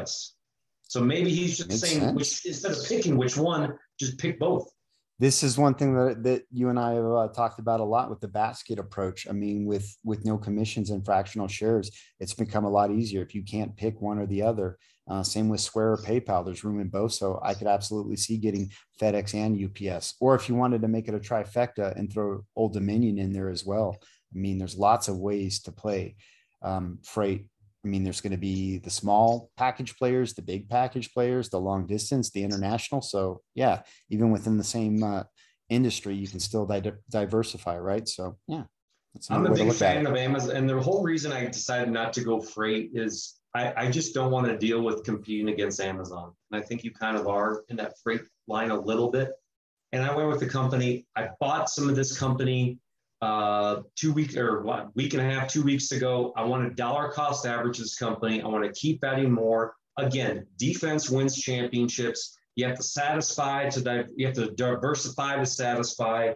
UPS. 0.00 0.34
So 0.82 1.00
maybe 1.02 1.34
he's 1.34 1.58
just 1.58 1.68
Makes 1.68 1.80
saying 1.80 2.14
which 2.14 2.46
instead 2.46 2.72
of 2.72 2.84
picking 2.88 3.16
which 3.18 3.36
one, 3.36 3.78
just 4.00 4.18
pick 4.18 4.38
both. 4.38 4.70
This 5.18 5.42
is 5.42 5.58
one 5.58 5.74
thing 5.74 5.94
that, 5.94 6.22
that 6.22 6.42
you 6.50 6.68
and 6.68 6.78
I 6.78 6.94
have 6.94 7.04
uh, 7.04 7.28
talked 7.28 7.58
about 7.58 7.80
a 7.80 7.84
lot 7.84 8.08
with 8.08 8.20
the 8.20 8.28
basket 8.28 8.78
approach. 8.78 9.26
I 9.28 9.32
mean, 9.32 9.66
with 9.66 9.96
with 10.04 10.24
no 10.24 10.38
commissions 10.38 10.90
and 10.90 11.04
fractional 11.04 11.48
shares, 11.48 11.90
it's 12.20 12.34
become 12.34 12.64
a 12.64 12.70
lot 12.70 12.90
easier 12.90 13.22
if 13.22 13.34
you 13.34 13.42
can't 13.42 13.76
pick 13.76 14.00
one 14.00 14.18
or 14.18 14.26
the 14.26 14.42
other. 14.42 14.78
Uh, 15.08 15.22
same 15.22 15.48
with 15.48 15.60
Square 15.60 15.92
or 15.92 15.96
PayPal. 15.96 16.44
There's 16.44 16.64
room 16.64 16.80
in 16.80 16.88
both, 16.88 17.12
so 17.12 17.40
I 17.42 17.54
could 17.54 17.66
absolutely 17.66 18.16
see 18.16 18.36
getting 18.36 18.70
FedEx 19.00 19.34
and 19.34 19.58
UPS. 19.58 20.14
Or 20.20 20.34
if 20.34 20.48
you 20.48 20.54
wanted 20.54 20.82
to 20.82 20.88
make 20.88 21.08
it 21.08 21.14
a 21.14 21.18
trifecta 21.18 21.96
and 21.96 22.12
throw 22.12 22.44
Old 22.54 22.74
Dominion 22.74 23.18
in 23.18 23.32
there 23.32 23.48
as 23.48 23.64
well. 23.64 23.96
I 24.34 24.38
mean, 24.38 24.58
there's 24.58 24.76
lots 24.76 25.08
of 25.08 25.16
ways 25.16 25.62
to 25.62 25.72
play 25.72 26.16
um, 26.62 26.98
freight. 27.02 27.46
I 27.88 27.90
mean, 27.90 28.04
there's 28.04 28.20
going 28.20 28.32
to 28.32 28.36
be 28.36 28.76
the 28.76 28.90
small 28.90 29.50
package 29.56 29.96
players, 29.96 30.34
the 30.34 30.42
big 30.42 30.68
package 30.68 31.10
players, 31.14 31.48
the 31.48 31.58
long 31.58 31.86
distance, 31.86 32.30
the 32.30 32.44
international. 32.44 33.00
So 33.00 33.40
yeah, 33.54 33.80
even 34.10 34.30
within 34.30 34.58
the 34.58 34.64
same 34.64 35.02
uh, 35.02 35.22
industry, 35.70 36.14
you 36.14 36.28
can 36.28 36.38
still 36.38 36.66
di- 36.66 36.92
diversify, 37.08 37.78
right? 37.78 38.06
So 38.06 38.36
yeah, 38.46 38.64
that's 39.14 39.30
I'm 39.30 39.46
a 39.46 39.54
big 39.54 39.72
fan 39.72 40.06
of 40.06 40.16
Amazon, 40.16 40.54
and 40.54 40.68
the 40.68 40.78
whole 40.78 41.02
reason 41.02 41.32
I 41.32 41.46
decided 41.46 41.90
not 41.90 42.12
to 42.12 42.20
go 42.20 42.42
freight 42.42 42.90
is 42.92 43.40
I, 43.54 43.72
I 43.74 43.90
just 43.90 44.12
don't 44.12 44.30
want 44.30 44.46
to 44.48 44.58
deal 44.58 44.82
with 44.82 45.02
competing 45.02 45.48
against 45.48 45.80
Amazon. 45.80 46.32
And 46.50 46.62
I 46.62 46.66
think 46.66 46.84
you 46.84 46.90
kind 46.90 47.16
of 47.16 47.26
are 47.26 47.64
in 47.70 47.76
that 47.76 47.94
freight 48.02 48.20
line 48.48 48.70
a 48.70 48.78
little 48.78 49.10
bit. 49.10 49.30
And 49.92 50.04
I 50.04 50.14
went 50.14 50.28
with 50.28 50.40
the 50.40 50.48
company. 50.48 51.06
I 51.16 51.30
bought 51.40 51.70
some 51.70 51.88
of 51.88 51.96
this 51.96 52.18
company 52.18 52.80
uh, 53.20 53.82
two 53.96 54.12
weeks 54.12 54.36
or 54.36 54.62
what 54.62 54.94
week 54.94 55.14
and 55.14 55.22
a 55.22 55.24
half, 55.24 55.48
two 55.48 55.62
weeks 55.62 55.92
ago. 55.92 56.32
I 56.36 56.44
want 56.44 56.68
to 56.68 56.74
dollar 56.74 57.10
cost 57.10 57.46
average 57.46 57.78
this 57.78 57.96
company. 57.96 58.40
I 58.42 58.46
want 58.46 58.64
to 58.64 58.80
keep 58.80 59.00
betting 59.00 59.30
more. 59.30 59.74
Again, 59.96 60.46
defense 60.58 61.10
wins 61.10 61.36
championships. 61.36 62.36
You 62.54 62.66
have 62.66 62.76
to 62.76 62.82
satisfy 62.82 63.68
to 63.70 63.80
di- 63.80 64.04
you 64.16 64.26
have 64.26 64.36
to 64.36 64.50
diversify 64.52 65.36
to 65.36 65.46
satisfy 65.46 66.32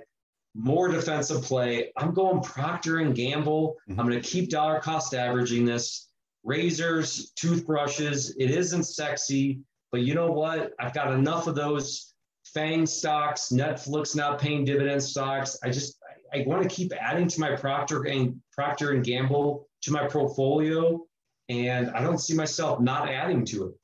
more 0.54 0.88
defensive 0.88 1.42
play. 1.42 1.92
I'm 1.96 2.12
going 2.12 2.42
Procter 2.42 2.98
and 2.98 3.14
Gamble. 3.14 3.76
Mhm. 3.88 3.98
I'm 3.98 4.08
going 4.08 4.20
to 4.20 4.28
keep 4.28 4.50
dollar 4.50 4.80
cost 4.80 5.14
averaging 5.14 5.64
this. 5.64 6.08
Razors, 6.44 7.30
toothbrushes. 7.36 8.34
It 8.36 8.50
isn't 8.50 8.82
sexy, 8.82 9.60
but 9.92 10.00
you 10.02 10.14
know 10.14 10.32
what? 10.32 10.72
I've 10.80 10.92
got 10.92 11.12
enough 11.12 11.46
of 11.46 11.54
those 11.54 12.08
Fang 12.52 12.84
stocks, 12.84 13.50
Netflix 13.52 14.14
not 14.16 14.38
paying 14.40 14.64
dividend 14.64 15.02
stocks. 15.02 15.56
I 15.62 15.70
just 15.70 15.96
I, 16.34 16.44
want 16.46 16.62
to 16.62 16.68
keep 16.68 16.92
adding 16.98 17.28
to 17.28 17.40
my 17.40 17.54
Procter 17.56 18.04
and 18.04 18.40
Procter 18.52 18.92
and 18.92 19.04
Gamble 19.04 19.68
to 19.82 19.92
my 19.92 20.06
portfolio, 20.08 21.04
and 21.48 21.90
I 21.90 22.02
don't 22.02 22.18
see 22.18 22.34
myself 22.34 22.80
not 22.80 23.08
adding 23.08 23.44
to 23.46 23.68
it. 23.68 23.74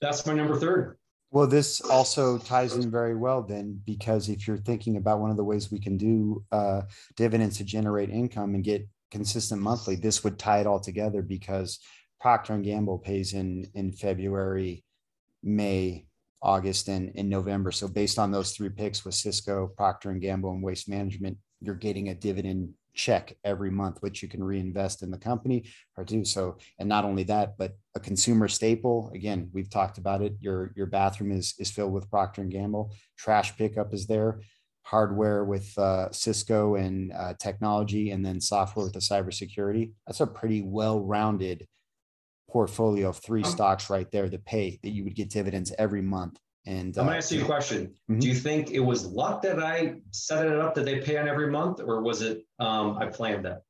That's 0.00 0.24
my 0.26 0.34
number 0.34 0.58
third. 0.58 0.98
Well, 1.30 1.46
this 1.46 1.80
also 1.82 2.38
ties 2.38 2.74
in 2.74 2.90
very 2.90 3.14
well 3.14 3.42
then, 3.42 3.80
because 3.84 4.28
if 4.28 4.46
you're 4.46 4.56
thinking 4.56 4.96
about 4.96 5.20
one 5.20 5.30
of 5.30 5.36
the 5.36 5.44
ways 5.44 5.70
we 5.70 5.78
can 5.78 5.96
do 5.96 6.42
uh, 6.52 6.82
dividends 7.16 7.58
to 7.58 7.64
generate 7.64 8.08
income 8.08 8.54
and 8.54 8.64
get 8.64 8.88
consistent 9.10 9.60
monthly, 9.60 9.96
this 9.96 10.24
would 10.24 10.38
tie 10.38 10.60
it 10.60 10.66
all 10.66 10.80
together 10.80 11.20
because 11.20 11.80
Procter 12.20 12.54
and 12.54 12.64
Gamble 12.64 12.98
pays 12.98 13.34
in 13.34 13.66
in 13.74 13.92
February, 13.92 14.84
May, 15.42 16.06
August, 16.42 16.88
and 16.88 17.10
in 17.10 17.28
November. 17.28 17.72
So 17.72 17.88
based 17.88 18.18
on 18.18 18.32
those 18.32 18.52
three 18.52 18.70
picks 18.70 19.04
with 19.04 19.14
Cisco, 19.14 19.68
Procter 19.76 20.10
and 20.10 20.22
Gamble, 20.22 20.52
and 20.52 20.62
Waste 20.62 20.88
Management, 20.88 21.36
you're 21.60 21.74
getting 21.74 22.08
a 22.08 22.14
dividend 22.14 22.74
check 22.98 23.36
every 23.44 23.70
month, 23.70 23.98
which 24.00 24.22
you 24.22 24.28
can 24.28 24.42
reinvest 24.42 25.02
in 25.02 25.10
the 25.10 25.18
company 25.18 25.64
or 25.96 26.04
do 26.04 26.24
so. 26.24 26.58
And 26.78 26.88
not 26.88 27.04
only 27.04 27.22
that, 27.24 27.56
but 27.56 27.76
a 27.94 28.00
consumer 28.00 28.48
staple. 28.48 29.10
Again, 29.14 29.48
we've 29.52 29.70
talked 29.70 29.98
about 29.98 30.20
it. 30.20 30.34
Your 30.40 30.72
your 30.76 30.86
bathroom 30.86 31.32
is 31.32 31.54
is 31.58 31.70
filled 31.70 31.92
with 31.92 32.10
Procter 32.10 32.42
and 32.42 32.50
Gamble. 32.50 32.92
Trash 33.16 33.56
pickup 33.56 33.94
is 33.94 34.06
there. 34.06 34.40
Hardware 34.82 35.44
with 35.44 35.76
uh, 35.78 36.10
Cisco 36.12 36.74
and 36.74 37.12
uh, 37.12 37.34
technology, 37.38 38.10
and 38.10 38.24
then 38.24 38.40
software 38.40 38.86
with 38.86 38.94
the 38.94 39.00
cybersecurity. 39.00 39.92
That's 40.06 40.20
a 40.20 40.26
pretty 40.26 40.62
well-rounded 40.62 41.66
portfolio 42.50 43.10
of 43.10 43.18
three 43.18 43.44
stocks 43.44 43.90
right 43.90 44.10
there 44.10 44.30
that 44.30 44.46
pay 44.46 44.80
that 44.82 44.88
you 44.88 45.04
would 45.04 45.14
get 45.14 45.28
dividends 45.28 45.70
every 45.78 46.00
month 46.00 46.38
and 46.66 46.96
I'm 46.98 47.04
gonna 47.04 47.12
uh, 47.12 47.18
ask 47.18 47.30
you 47.30 47.42
a 47.42 47.44
question. 47.44 47.94
Mm-hmm. 48.10 48.18
Do 48.20 48.28
you 48.28 48.34
think 48.34 48.70
it 48.70 48.80
was 48.80 49.06
luck 49.06 49.42
that 49.42 49.62
I 49.62 49.94
set 50.10 50.46
it 50.46 50.58
up 50.58 50.74
that 50.74 50.84
they 50.84 51.00
pay 51.00 51.16
on 51.16 51.28
every 51.28 51.50
month, 51.50 51.80
or 51.80 52.02
was 52.02 52.22
it 52.22 52.44
um, 52.58 52.98
I 52.98 53.06
planned 53.06 53.44
that? 53.44 53.62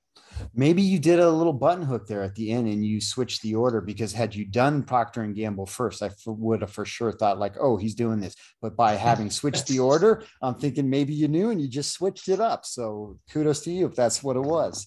Maybe 0.55 0.83
you 0.83 0.99
did 0.99 1.19
a 1.19 1.31
little 1.31 1.53
button 1.53 1.85
hook 1.85 2.07
there 2.07 2.23
at 2.23 2.35
the 2.35 2.53
end 2.53 2.69
and 2.69 2.85
you 2.85 3.01
switched 3.01 3.43
the 3.43 3.55
order 3.55 3.81
because 3.81 4.13
had 4.13 4.35
you 4.35 4.45
done 4.45 4.83
Procter 4.83 5.23
and 5.23 5.35
Gamble 5.35 5.67
first, 5.67 6.03
I 6.03 6.11
would 6.27 6.61
have 6.61 6.71
for 6.71 6.85
sure 6.85 7.13
thought 7.13 7.39
like, 7.39 7.55
oh, 7.61 7.77
he's 7.77 7.95
doing 7.95 8.21
this. 8.21 8.35
But 8.61 8.77
by 8.77 8.93
having 8.95 9.31
switched 9.31 9.67
the 9.67 9.81
order, 9.81 10.25
I'm 10.43 10.55
thinking 10.55 10.89
maybe 10.89 11.15
you 11.15 11.29
knew 11.29 11.51
and 11.51 11.61
you 11.61 11.69
just 11.69 11.93
switched 11.93 12.29
it 12.29 12.41
up. 12.41 12.65
So 12.65 13.19
kudos 13.33 13.61
to 13.63 13.73
you 13.73 13.87
if 13.87 13.95
that's 13.95 14.23
what 14.23 14.37
it 14.37 14.43
was. 14.43 14.87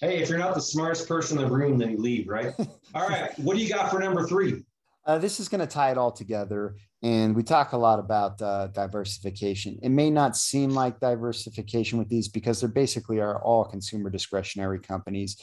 Hey, 0.00 0.18
if 0.18 0.28
you're 0.28 0.38
not 0.38 0.54
the 0.54 0.62
smartest 0.62 1.06
person 1.06 1.38
in 1.38 1.44
the 1.44 1.50
room, 1.50 1.76
then 1.76 1.90
you 1.90 1.98
leave, 1.98 2.28
right? 2.28 2.52
All 2.94 3.08
right. 3.08 3.38
What 3.38 3.56
do 3.56 3.62
you 3.62 3.68
got 3.68 3.90
for 3.90 3.98
number 3.98 4.26
three? 4.26 4.62
Uh, 5.06 5.18
this 5.18 5.40
is 5.40 5.48
going 5.48 5.60
to 5.60 5.66
tie 5.66 5.90
it 5.90 5.98
all 5.98 6.12
together. 6.12 6.76
And 7.02 7.34
we 7.34 7.42
talk 7.42 7.72
a 7.72 7.78
lot 7.78 7.98
about 7.98 8.40
uh, 8.42 8.66
diversification. 8.68 9.78
It 9.82 9.88
may 9.88 10.10
not 10.10 10.36
seem 10.36 10.70
like 10.70 11.00
diversification 11.00 11.98
with 11.98 12.08
these 12.08 12.28
because 12.28 12.60
they're 12.60 12.68
basically 12.68 13.20
are 13.20 13.42
all 13.42 13.64
consumer 13.64 14.10
discretionary 14.10 14.78
companies. 14.78 15.40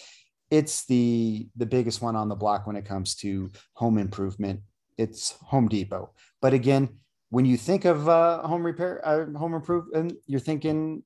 It's 0.52 0.86
the 0.86 1.50
the 1.56 1.66
biggest 1.66 2.02
one 2.02 2.16
on 2.16 2.30
the 2.30 2.36
block 2.36 2.68
when 2.68 2.76
it 2.76 2.86
comes 2.86 3.16
to 3.16 3.50
home 3.74 3.98
improvement. 3.98 4.62
It's 4.98 5.32
Home 5.48 5.68
Depot. 5.68 6.12
But 6.42 6.54
again, 6.54 7.00
when 7.30 7.46
you 7.46 7.58
think 7.58 7.86
of 7.86 8.08
uh, 8.08 8.42
home 8.44 8.66
repair, 8.66 9.02
uh, 9.04 9.26
home 9.38 9.54
improvement, 9.54 10.14
you're 10.26 10.40
thinking 10.40 11.04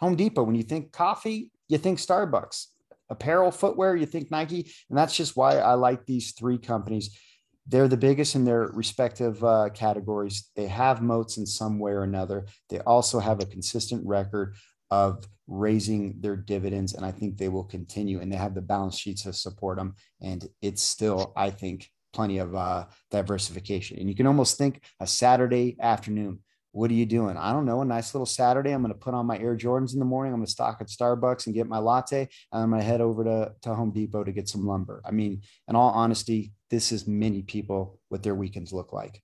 Home 0.00 0.16
Depot. 0.16 0.42
When 0.42 0.54
you 0.54 0.62
think 0.62 0.92
coffee, 0.92 1.50
you 1.68 1.78
think 1.78 1.98
Starbucks. 1.98 2.66
Apparel, 3.08 3.50
footwear, 3.50 3.94
you 3.94 4.06
think 4.06 4.30
Nike, 4.30 4.72
and 4.88 4.98
that's 4.98 5.14
just 5.14 5.36
why 5.36 5.58
I 5.58 5.74
like 5.74 6.06
these 6.06 6.32
three 6.32 6.58
companies 6.58 7.18
they're 7.66 7.88
the 7.88 7.96
biggest 7.96 8.34
in 8.34 8.44
their 8.44 8.62
respective 8.72 9.42
uh, 9.44 9.68
categories. 9.72 10.50
They 10.56 10.66
have 10.66 11.02
moats 11.02 11.36
in 11.36 11.46
some 11.46 11.78
way 11.78 11.92
or 11.92 12.02
another. 12.02 12.46
They 12.68 12.80
also 12.80 13.20
have 13.20 13.40
a 13.40 13.46
consistent 13.46 14.04
record 14.06 14.56
of 14.90 15.26
raising 15.46 16.20
their 16.20 16.36
dividends, 16.36 16.94
and 16.94 17.06
I 17.06 17.12
think 17.12 17.36
they 17.36 17.48
will 17.48 17.64
continue. 17.64 18.20
And 18.20 18.30
they 18.30 18.36
have 18.36 18.54
the 18.54 18.60
balance 18.60 18.98
sheets 18.98 19.22
to 19.22 19.32
support 19.32 19.78
them. 19.78 19.94
And 20.20 20.46
it's 20.60 20.82
still, 20.82 21.32
I 21.36 21.50
think, 21.50 21.88
plenty 22.12 22.38
of 22.38 22.54
uh, 22.54 22.86
diversification. 23.10 23.98
And 23.98 24.08
you 24.08 24.14
can 24.14 24.26
almost 24.26 24.58
think 24.58 24.82
a 25.00 25.06
Saturday 25.06 25.76
afternoon. 25.80 26.40
What 26.72 26.90
are 26.90 26.94
you 26.94 27.06
doing? 27.06 27.36
I 27.36 27.52
don't 27.52 27.66
know. 27.66 27.82
A 27.82 27.84
nice 27.84 28.14
little 28.14 28.26
Saturday. 28.26 28.72
I'm 28.72 28.82
going 28.82 28.92
to 28.92 28.98
put 28.98 29.14
on 29.14 29.26
my 29.26 29.38
Air 29.38 29.56
Jordans 29.56 29.92
in 29.92 29.98
the 29.98 30.06
morning. 30.06 30.32
I'm 30.32 30.38
going 30.38 30.46
to 30.46 30.52
stock 30.52 30.78
at 30.80 30.88
Starbucks 30.88 31.46
and 31.46 31.54
get 31.54 31.68
my 31.68 31.78
latte. 31.78 32.28
And 32.50 32.62
I'm 32.62 32.70
going 32.70 32.80
to 32.80 32.86
head 32.86 33.02
over 33.02 33.24
to, 33.24 33.52
to 33.62 33.74
Home 33.74 33.90
Depot 33.90 34.24
to 34.24 34.32
get 34.32 34.48
some 34.48 34.66
lumber. 34.66 35.02
I 35.04 35.10
mean, 35.10 35.42
in 35.68 35.76
all 35.76 35.90
honesty, 35.90 36.52
this 36.70 36.90
is 36.90 37.06
many 37.06 37.42
people 37.42 38.00
what 38.08 38.22
their 38.22 38.34
weekends 38.34 38.72
look 38.72 38.92
like. 38.92 39.22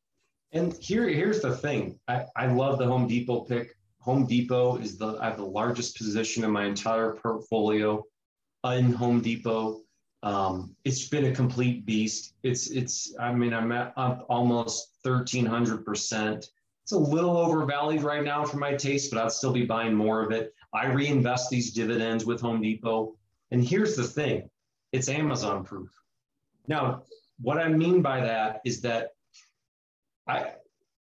And 0.52 0.74
here, 0.80 1.08
here's 1.08 1.40
the 1.40 1.56
thing. 1.56 1.98
I, 2.06 2.24
I 2.36 2.46
love 2.46 2.78
the 2.78 2.86
Home 2.86 3.08
Depot 3.08 3.40
pick. 3.40 3.74
Home 4.00 4.26
Depot 4.26 4.76
is 4.76 4.96
the 4.96 5.18
I 5.20 5.26
have 5.26 5.36
the 5.36 5.44
largest 5.44 5.96
position 5.96 6.44
in 6.44 6.50
my 6.50 6.64
entire 6.64 7.12
portfolio 7.14 8.02
in 8.64 8.92
Home 8.92 9.20
Depot. 9.20 9.80
Um, 10.22 10.74
it's 10.84 11.08
been 11.08 11.26
a 11.26 11.34
complete 11.34 11.84
beast. 11.84 12.34
It's 12.42 12.70
it's 12.70 13.14
I 13.20 13.32
mean 13.32 13.52
I'm 13.52 13.72
at 13.72 13.92
up 13.96 14.24
almost 14.28 14.96
1300 15.02 15.84
percent. 15.84 16.46
It's 16.88 16.94
a 16.94 16.98
little 16.98 17.36
overvalued 17.36 18.02
right 18.02 18.24
now 18.24 18.46
for 18.46 18.56
my 18.56 18.72
taste, 18.72 19.10
but 19.10 19.20
I'll 19.20 19.28
still 19.28 19.52
be 19.52 19.66
buying 19.66 19.94
more 19.94 20.24
of 20.24 20.32
it. 20.32 20.54
I 20.72 20.86
reinvest 20.86 21.50
these 21.50 21.70
dividends 21.70 22.24
with 22.24 22.40
Home 22.40 22.62
Depot. 22.62 23.14
And 23.50 23.62
here's 23.62 23.94
the 23.94 24.04
thing, 24.04 24.48
it's 24.92 25.10
Amazon 25.10 25.64
proof. 25.64 25.90
Now, 26.66 27.02
what 27.42 27.58
I 27.58 27.68
mean 27.68 28.00
by 28.00 28.22
that 28.22 28.62
is 28.64 28.80
that 28.80 29.10
I, 30.26 30.52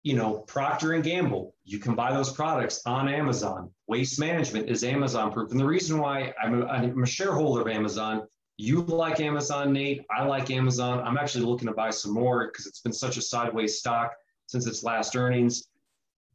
you 0.02 0.15
know, 0.15 0.39
Procter 0.48 0.93
and 0.93 1.04
Gamble, 1.04 1.54
you 1.65 1.78
can 1.78 1.93
buy 1.93 2.12
those 2.12 2.32
products 2.32 2.82
on 2.88 3.08
Amazon. 3.08 3.69
Waste 3.86 4.19
management 4.19 4.67
is 4.67 4.84
Amazon 4.84 5.32
proof. 5.32 5.52
And 5.52 5.60
the 5.60 5.67
reason 5.67 6.00
why 6.00 6.34
I'm 6.41 6.63
a, 6.63 6.65
I'm 6.65 7.04
a 7.04 7.06
shareholder 7.06 7.62
of 7.62 7.67
Amazon, 7.67 8.24
you 8.58 8.82
like 8.82 9.19
Amazon, 9.19 9.71
Nate. 9.71 10.04
I 10.10 10.26
like 10.26 10.50
Amazon. 10.50 11.02
I'm 11.06 11.19
actually 11.19 11.45
looking 11.45 11.67
to 11.67 11.76
buy 11.76 11.91
some 11.91 12.12
more 12.12 12.48
because 12.48 12.65
it's 12.65 12.82
been 12.82 12.91
such 12.91 13.17
a 13.17 13.21
sideways 13.21 13.78
stock 13.78 14.13
since 14.48 14.65
its 14.65 14.84
last 14.84 15.15
earnings. 15.15 15.67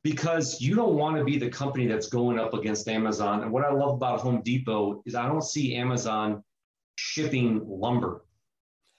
Because 0.02 0.60
you 0.60 0.74
don't 0.74 0.94
want 0.94 1.18
to 1.18 1.24
be 1.24 1.38
the 1.38 1.50
company 1.50 1.86
that's 1.86 2.08
going 2.08 2.38
up 2.38 2.54
against 2.54 2.88
Amazon. 2.88 3.42
And 3.42 3.52
what 3.52 3.64
I 3.64 3.70
love 3.70 3.94
about 3.94 4.20
Home 4.20 4.40
Depot 4.42 5.02
is 5.04 5.14
I 5.14 5.26
don't 5.26 5.44
see 5.44 5.76
Amazon 5.76 6.42
shipping 6.96 7.60
lumber. 7.66 8.24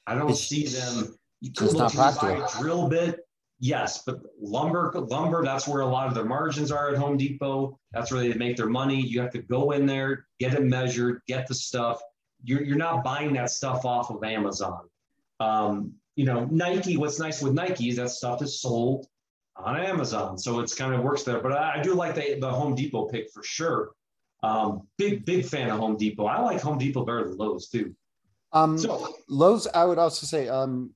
I 0.06 0.16
don't 0.16 0.32
it's, 0.32 0.42
see 0.42 0.68
them. 0.68 1.18
You 1.40 1.52
look 1.60 1.96
buy 1.96 2.12
a 2.32 2.60
drill 2.60 2.88
bit. 2.88 3.20
Yes, 3.60 4.04
but 4.06 4.20
lumber, 4.42 4.92
lumber, 4.96 5.44
that's 5.44 5.68
where 5.68 5.82
a 5.82 5.86
lot 5.86 6.08
of 6.08 6.16
their 6.16 6.26
margins 6.26 6.72
are 6.72 6.90
at 6.90 6.98
Home 6.98 7.16
Depot. 7.16 7.80
That's 7.92 8.12
where 8.12 8.22
they 8.22 8.34
make 8.34 8.58
their 8.58 8.70
money. 8.70 9.00
You 9.00 9.22
have 9.22 9.32
to 9.34 9.42
go 9.42 9.72
in 9.72 9.86
there, 9.86 10.26
get 10.40 10.56
it 10.56 10.64
measured, 10.64 11.22
get 11.28 11.48
the 11.48 11.54
stuff. 11.54 12.02
You're, 12.44 12.64
you're 12.64 12.78
not 12.78 13.04
buying 13.04 13.34
that 13.34 13.52
stuff 13.52 13.86
off 13.86 14.10
of 14.10 14.24
Amazon. 14.24 14.82
Um, 15.40 15.94
you 16.16 16.26
know, 16.26 16.46
Nike, 16.46 16.98
what's 16.98 17.20
nice 17.20 17.42
with 17.42 17.54
Nike 17.54 17.90
is 17.90 17.98
that 17.98 18.10
stuff 18.10 18.42
is 18.42 18.60
sold 18.60 19.06
on 19.64 19.78
Amazon. 19.78 20.38
So 20.38 20.60
it's 20.60 20.74
kind 20.74 20.94
of 20.94 21.02
works 21.02 21.24
there. 21.24 21.40
But 21.40 21.54
I, 21.54 21.80
I 21.80 21.82
do 21.82 21.94
like 21.94 22.16
the, 22.16 22.38
the 22.40 22.50
Home 22.50 22.76
Depot 22.76 23.06
pick 23.08 23.32
for 23.32 23.44
sure. 23.44 23.92
Um, 24.44 24.88
big, 24.98 25.26
big 25.26 25.46
fan 25.46 25.70
of 25.70 25.80
Home 25.80 25.98
Depot. 25.98 26.26
I 26.26 26.42
like 26.42 26.62
Home 26.62 26.78
Depot 26.78 27.06
better 27.06 27.24
than 27.24 27.38
Lowe's 27.38 27.68
too. 27.68 27.96
Um, 28.54 28.78
so, 28.78 29.16
Lowe's, 29.30 29.68
I 29.68 29.86
would 29.86 30.00
also 30.00 30.26
say, 30.26 30.48
um, 30.50 30.94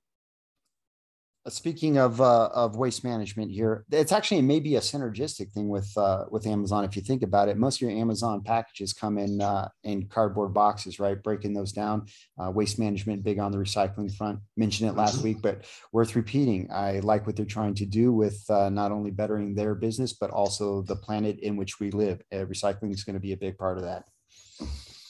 speaking 1.48 1.98
of 1.98 2.20
uh, 2.22 2.48
of 2.48 2.76
waste 2.76 3.04
management 3.04 3.52
here, 3.52 3.86
it's 3.92 4.12
actually 4.12 4.42
maybe 4.42 4.76
a 4.76 4.80
synergistic 4.80 5.52
thing 5.52 5.70
with 5.70 5.92
uh, 5.98 6.26
with 6.32 6.48
Amazon. 6.48 6.84
If 6.84 6.96
you 6.96 7.02
think 7.02 7.22
about 7.22 7.50
it, 7.50 7.58
most 7.58 7.78
of 7.78 7.82
your 7.88 7.98
Amazon 7.98 8.42
packages 8.42 8.94
come 8.94 9.18
in 9.18 9.42
uh, 9.42 9.70
in 9.84 10.08
cardboard 10.08 10.54
boxes, 10.54 11.00
right? 11.00 11.22
Breaking 11.22 11.54
those 11.54 11.72
down. 11.72 12.08
Uh, 12.40 12.52
waste 12.52 12.80
management 12.80 13.24
big 13.24 13.40
on 13.40 13.52
the 13.52 13.58
recycling 13.58 14.14
front. 14.16 14.40
Mentioned 14.58 14.90
it 14.90 14.94
last 14.94 15.18
mm-hmm. 15.18 15.26
week, 15.26 15.42
but 15.42 15.66
worth 15.92 16.16
repeating. 16.16 16.70
I 16.72 17.00
like 17.00 17.26
what 17.28 17.36
they're 17.36 17.46
trying 17.46 17.76
to 17.76 17.86
do 17.86 18.12
with 18.12 18.44
uh, 18.50 18.70
not 18.70 18.92
only 18.92 19.12
bettering 19.12 19.54
their 19.54 19.76
business, 19.76 20.14
but 20.14 20.32
also 20.32 20.82
the 20.82 20.96
planet 20.96 21.40
in 21.40 21.56
which 21.56 21.80
we 21.80 21.92
live. 21.92 22.22
Uh, 22.32 22.38
recycling 22.38 22.92
is 22.94 23.04
going 23.04 23.16
to 23.16 23.20
be 23.20 23.34
a 23.34 23.38
big 23.38 23.58
part 23.58 23.78
of 23.78 23.84
that. 23.84 24.06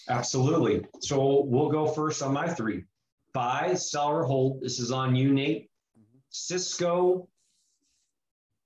Absolutely. 0.10 0.86
So 1.02 1.44
we'll 1.46 1.70
go 1.70 1.88
first 1.88 2.22
on 2.22 2.34
my 2.34 2.48
three. 2.48 2.84
Buy, 3.34 3.74
sell, 3.74 4.08
or 4.08 4.24
hold. 4.24 4.62
This 4.62 4.80
is 4.80 4.92
on 4.92 5.16
you, 5.16 5.34
Nate. 5.34 5.70
Cisco, 6.36 7.28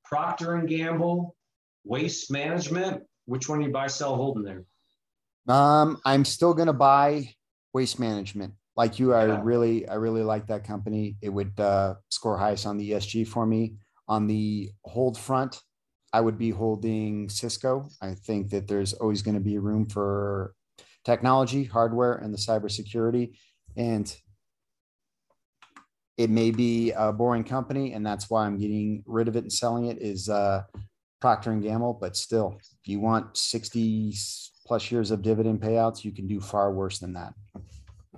Procter 0.03 0.55
and 0.55 0.67
Gamble, 0.67 1.35
Waste 1.83 2.31
Management. 2.31 3.03
Which 3.25 3.47
one 3.47 3.59
do 3.59 3.65
you 3.65 3.71
buy, 3.71 3.87
sell, 3.87 4.15
hold 4.15 4.37
in 4.37 4.43
there? 4.43 4.65
Um, 5.47 6.01
I'm 6.03 6.25
still 6.25 6.53
gonna 6.53 6.73
buy 6.73 7.35
Waste 7.73 7.99
Management. 7.99 8.53
Like 8.75 8.97
you, 8.97 9.13
I 9.13 9.27
yeah. 9.27 9.41
really, 9.43 9.87
I 9.87 9.95
really 9.95 10.23
like 10.23 10.47
that 10.47 10.63
company. 10.63 11.17
It 11.21 11.29
would 11.29 11.59
uh, 11.59 11.95
score 12.09 12.37
highest 12.37 12.65
on 12.65 12.77
the 12.77 12.91
ESG 12.91 13.27
for 13.27 13.45
me. 13.45 13.75
On 14.07 14.25
the 14.25 14.71
hold 14.85 15.17
front, 15.17 15.61
I 16.11 16.21
would 16.21 16.37
be 16.37 16.49
holding 16.49 17.29
Cisco. 17.29 17.89
I 18.01 18.15
think 18.15 18.49
that 18.49 18.67
there's 18.67 18.93
always 18.93 19.21
going 19.21 19.35
to 19.35 19.41
be 19.41 19.59
room 19.59 19.85
for 19.87 20.55
technology, 21.03 21.65
hardware, 21.65 22.13
and 22.13 22.33
the 22.33 22.37
cybersecurity. 22.37 23.35
And 23.75 24.13
it 26.19 26.29
may 26.29 26.51
be 26.51 26.91
a 26.91 27.13
boring 27.13 27.45
company, 27.45 27.93
and 27.93 28.05
that's 28.05 28.29
why 28.29 28.45
I'm 28.45 28.57
getting 28.57 29.01
rid 29.05 29.29
of 29.29 29.37
it 29.37 29.43
and 29.43 29.53
selling 29.53 29.85
it. 29.85 30.01
Is 30.01 30.27
uh, 30.27 30.63
Procter 31.21 31.51
and 31.51 31.63
Gamble, 31.63 31.93
but 31.93 32.17
still, 32.17 32.59
if 32.59 32.89
you 32.89 32.99
want 32.99 33.37
60 33.37 34.13
plus 34.65 34.91
years 34.91 35.11
of 35.11 35.21
dividend 35.21 35.61
payouts, 35.61 36.03
you 36.03 36.11
can 36.11 36.27
do 36.27 36.41
far 36.41 36.73
worse 36.73 36.99
than 36.99 37.13
that. 37.13 37.33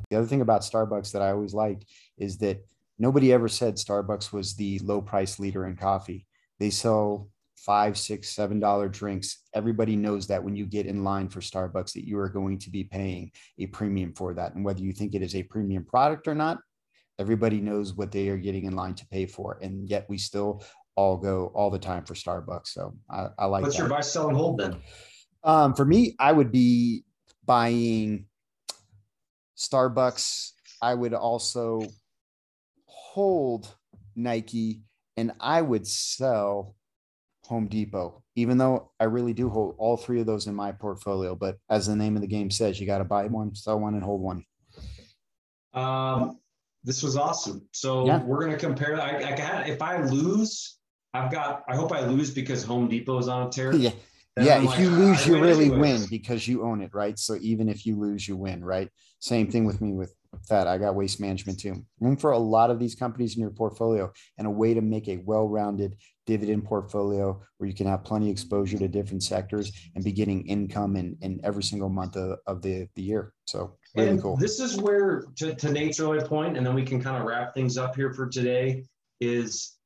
The 0.10 0.18
other 0.18 0.26
thing 0.26 0.42
about 0.42 0.62
Starbucks 0.62 1.12
that 1.12 1.22
I 1.22 1.30
always 1.30 1.54
liked 1.54 1.86
is 2.18 2.40
that 2.40 2.66
nobody 2.98 3.32
ever 3.32 3.48
said 3.48 3.76
Starbucks 3.76 4.34
was 4.34 4.56
the 4.56 4.80
low 4.80 5.00
price 5.00 5.38
leader 5.38 5.68
in 5.68 5.78
coffee 5.78 6.26
They 6.60 6.72
sell 6.72 7.30
five, 7.56 8.00
six, 8.00 8.30
seven 8.30 8.60
dollar 8.60 8.90
drinks. 8.90 9.44
Everybody 9.54 9.96
knows 9.96 10.26
that 10.26 10.44
when 10.44 10.56
you 10.56 10.66
get 10.66 10.88
in 10.88 11.04
line 11.04 11.30
for 11.30 11.40
Starbucks, 11.40 11.94
that 11.94 12.08
you 12.08 12.18
are 12.18 12.30
going 12.30 12.58
to 12.58 12.72
be 12.72 12.84
paying 12.84 13.32
a 13.60 13.68
premium 13.68 14.12
for 14.16 14.34
that. 14.34 14.56
And 14.56 14.66
whether 14.66 14.82
you 14.82 14.92
think 14.92 15.14
it 15.14 15.22
is 15.22 15.36
a 15.36 15.44
premium 15.44 15.86
product 15.86 16.28
or 16.28 16.34
not, 16.34 16.58
everybody 17.22 17.62
knows 17.62 17.94
what 17.94 18.12
they 18.12 18.28
are 18.30 18.38
getting 18.38 18.66
in 18.66 18.76
line 18.76 18.96
to 18.96 19.08
pay 19.08 19.26
for. 19.26 19.60
And 19.62 19.88
yet 19.90 20.06
we 20.10 20.18
still 20.18 20.64
all 20.96 21.18
go 21.18 21.52
all 21.56 21.70
the 21.70 21.80
time 21.80 22.04
for 22.04 22.16
Starbucks. 22.16 22.68
So 22.68 22.96
I, 23.10 23.28
I 23.40 23.46
like 23.46 23.64
What's 23.64 23.78
that. 23.78 23.84
your 23.84 23.90
buy, 23.90 24.02
sell, 24.02 24.28
and 24.28 24.36
hold 24.36 24.60
then? 24.60 24.82
Um, 25.44 25.74
for 25.74 25.86
me, 25.86 26.16
I 26.20 26.32
would 26.32 26.52
be 26.52 27.06
buying 27.46 28.26
Starbucks. 29.58 30.52
I 30.82 30.94
would 30.94 31.14
also 31.14 31.82
hold 32.86 33.74
Nike 34.16 34.82
and 35.16 35.32
I 35.40 35.62
would 35.62 35.88
sell 35.88 36.76
Home 37.48 37.68
Depot, 37.68 38.24
even 38.36 38.58
though 38.58 38.92
I 39.00 39.06
really 39.06 39.34
do 39.34 39.50
hold 39.50 39.76
all 39.78 39.98
three 39.98 40.20
of 40.20 40.26
those 40.26 40.48
in 40.48 40.56
my 40.56 40.72
portfolio. 40.72 41.36
But 41.36 41.58
as 41.70 41.88
the 41.88 41.96
name 41.96 42.16
of 42.16 42.22
the 42.22 42.28
game 42.28 42.50
says, 42.50 42.80
you 42.80 42.88
got 42.88 43.00
to 43.00 43.04
buy 43.04 43.28
one, 43.28 43.54
sell 43.56 43.80
one, 43.80 43.94
and 43.94 44.04
hold 44.04 44.22
one. 44.22 44.46
Um, 45.74 46.40
this 46.84 47.04
was 47.04 47.16
awesome. 47.18 47.62
So 47.72 48.06
Yeah. 48.06 48.24
we're 48.24 48.42
gonna 48.44 48.58
compare. 48.58 49.00
I, 49.00 49.18
I 49.32 49.36
got 49.38 49.68
if 49.70 49.82
I 49.82 50.04
lose, 50.04 50.78
I've 51.14 51.32
got. 51.32 51.64
I 51.68 51.76
hope 51.76 51.92
I 51.92 52.06
lose 52.06 52.32
because 52.32 52.64
Home 52.64 52.88
Depot 52.88 53.18
is 53.20 53.28
on 53.28 53.48
a 53.48 53.50
tear. 53.50 53.74
Yeah. 53.76 53.92
Yeah. 54.40 54.56
I'm 54.56 54.64
If 54.64 54.70
like, 54.70 54.80
you 54.80 54.90
"Ah, 54.90 54.98
lose, 54.98 55.28
you 55.28 55.40
really 55.42 55.66
anyways." 55.66 55.80
win 56.02 56.10
because 56.10 56.48
you 56.48 56.64
own 56.64 56.82
it, 56.82 56.92
right? 56.94 57.20
So 57.20 57.38
even 57.42 57.68
if 57.70 57.86
you 57.86 58.00
lose, 58.00 58.28
you 58.28 58.38
win, 58.38 58.64
right? 58.64 58.90
Same 59.20 59.52
thing 59.52 59.66
with 59.66 59.82
me 59.82 59.92
with 59.92 60.16
that. 60.50 60.68
I 60.68 60.78
got 60.78 60.96
waste 60.96 61.20
management 61.20 61.60
too. 61.60 61.86
Room 62.00 62.16
for 62.16 62.32
a 62.32 62.38
lot 62.38 62.72
of 62.72 62.80
these 62.80 62.96
companies 62.96 63.36
in 63.36 63.42
your 63.42 63.52
portfolio 63.52 64.12
and 64.38 64.48
a 64.48 64.50
way 64.50 64.74
to 64.74 64.82
make 64.82 65.10
a 65.10 65.18
well 65.18 65.48
rounded 65.50 65.98
dividend 66.32 66.64
portfolio 66.64 67.42
where 67.58 67.68
you 67.68 67.76
can 67.76 67.88
have 67.88 68.04
plenty 68.06 68.28
of 68.28 68.32
exposure 68.32 68.78
to 68.78 68.88
different 68.88 69.22
sectors 69.22 69.72
and 69.96 70.04
be 70.04 70.14
getting 70.14 70.48
income 70.48 70.96
in, 70.96 71.18
in 71.22 71.42
every 71.44 71.64
single 71.64 71.90
month 71.90 72.16
of, 72.16 72.40
of 72.48 72.62
the, 72.62 72.88
the 72.96 73.02
year. 73.02 73.34
So 73.46 73.76
really 73.96 74.10
and 74.12 74.22
cool. 74.22 74.38
this 74.38 74.60
is 74.60 74.78
where, 74.78 75.26
to, 75.38 75.54
to 75.54 75.72
Nate's 75.72 76.00
earlier 76.00 76.26
point, 76.26 76.56
and 76.56 76.66
then 76.66 76.74
we 76.74 76.84
can 76.84 77.02
kind 77.02 77.18
of 77.18 77.28
wrap 77.28 77.54
things 77.54 77.78
up 77.78 77.96
here 77.96 78.14
for 78.14 78.28
today. 78.28 78.86
Is 79.20 79.78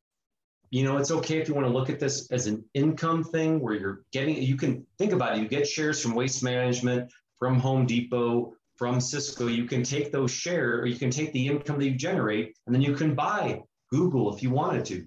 you 0.69 0.83
know, 0.83 0.97
it's 0.97 1.11
okay 1.11 1.39
if 1.39 1.47
you 1.47 1.53
want 1.53 1.67
to 1.67 1.73
look 1.73 1.89
at 1.89 1.99
this 1.99 2.31
as 2.31 2.47
an 2.47 2.63
income 2.73 3.23
thing 3.23 3.59
where 3.59 3.73
you're 3.73 4.03
getting. 4.11 4.41
You 4.41 4.55
can 4.55 4.85
think 4.97 5.11
about 5.13 5.35
it. 5.35 5.41
You 5.41 5.47
get 5.47 5.67
shares 5.67 6.01
from 6.01 6.15
Waste 6.15 6.43
Management, 6.43 7.11
from 7.39 7.59
Home 7.59 7.85
Depot, 7.85 8.53
from 8.75 8.99
Cisco. 8.99 9.47
You 9.47 9.65
can 9.65 9.83
take 9.83 10.11
those 10.11 10.31
share, 10.31 10.79
or 10.79 10.85
you 10.85 10.97
can 10.97 11.09
take 11.09 11.33
the 11.33 11.47
income 11.47 11.79
that 11.79 11.85
you 11.85 11.95
generate, 11.95 12.55
and 12.65 12.75
then 12.75 12.81
you 12.81 12.93
can 12.93 13.15
buy 13.15 13.61
Google 13.89 14.33
if 14.33 14.43
you 14.43 14.51
wanted 14.51 14.85
to. 14.85 15.05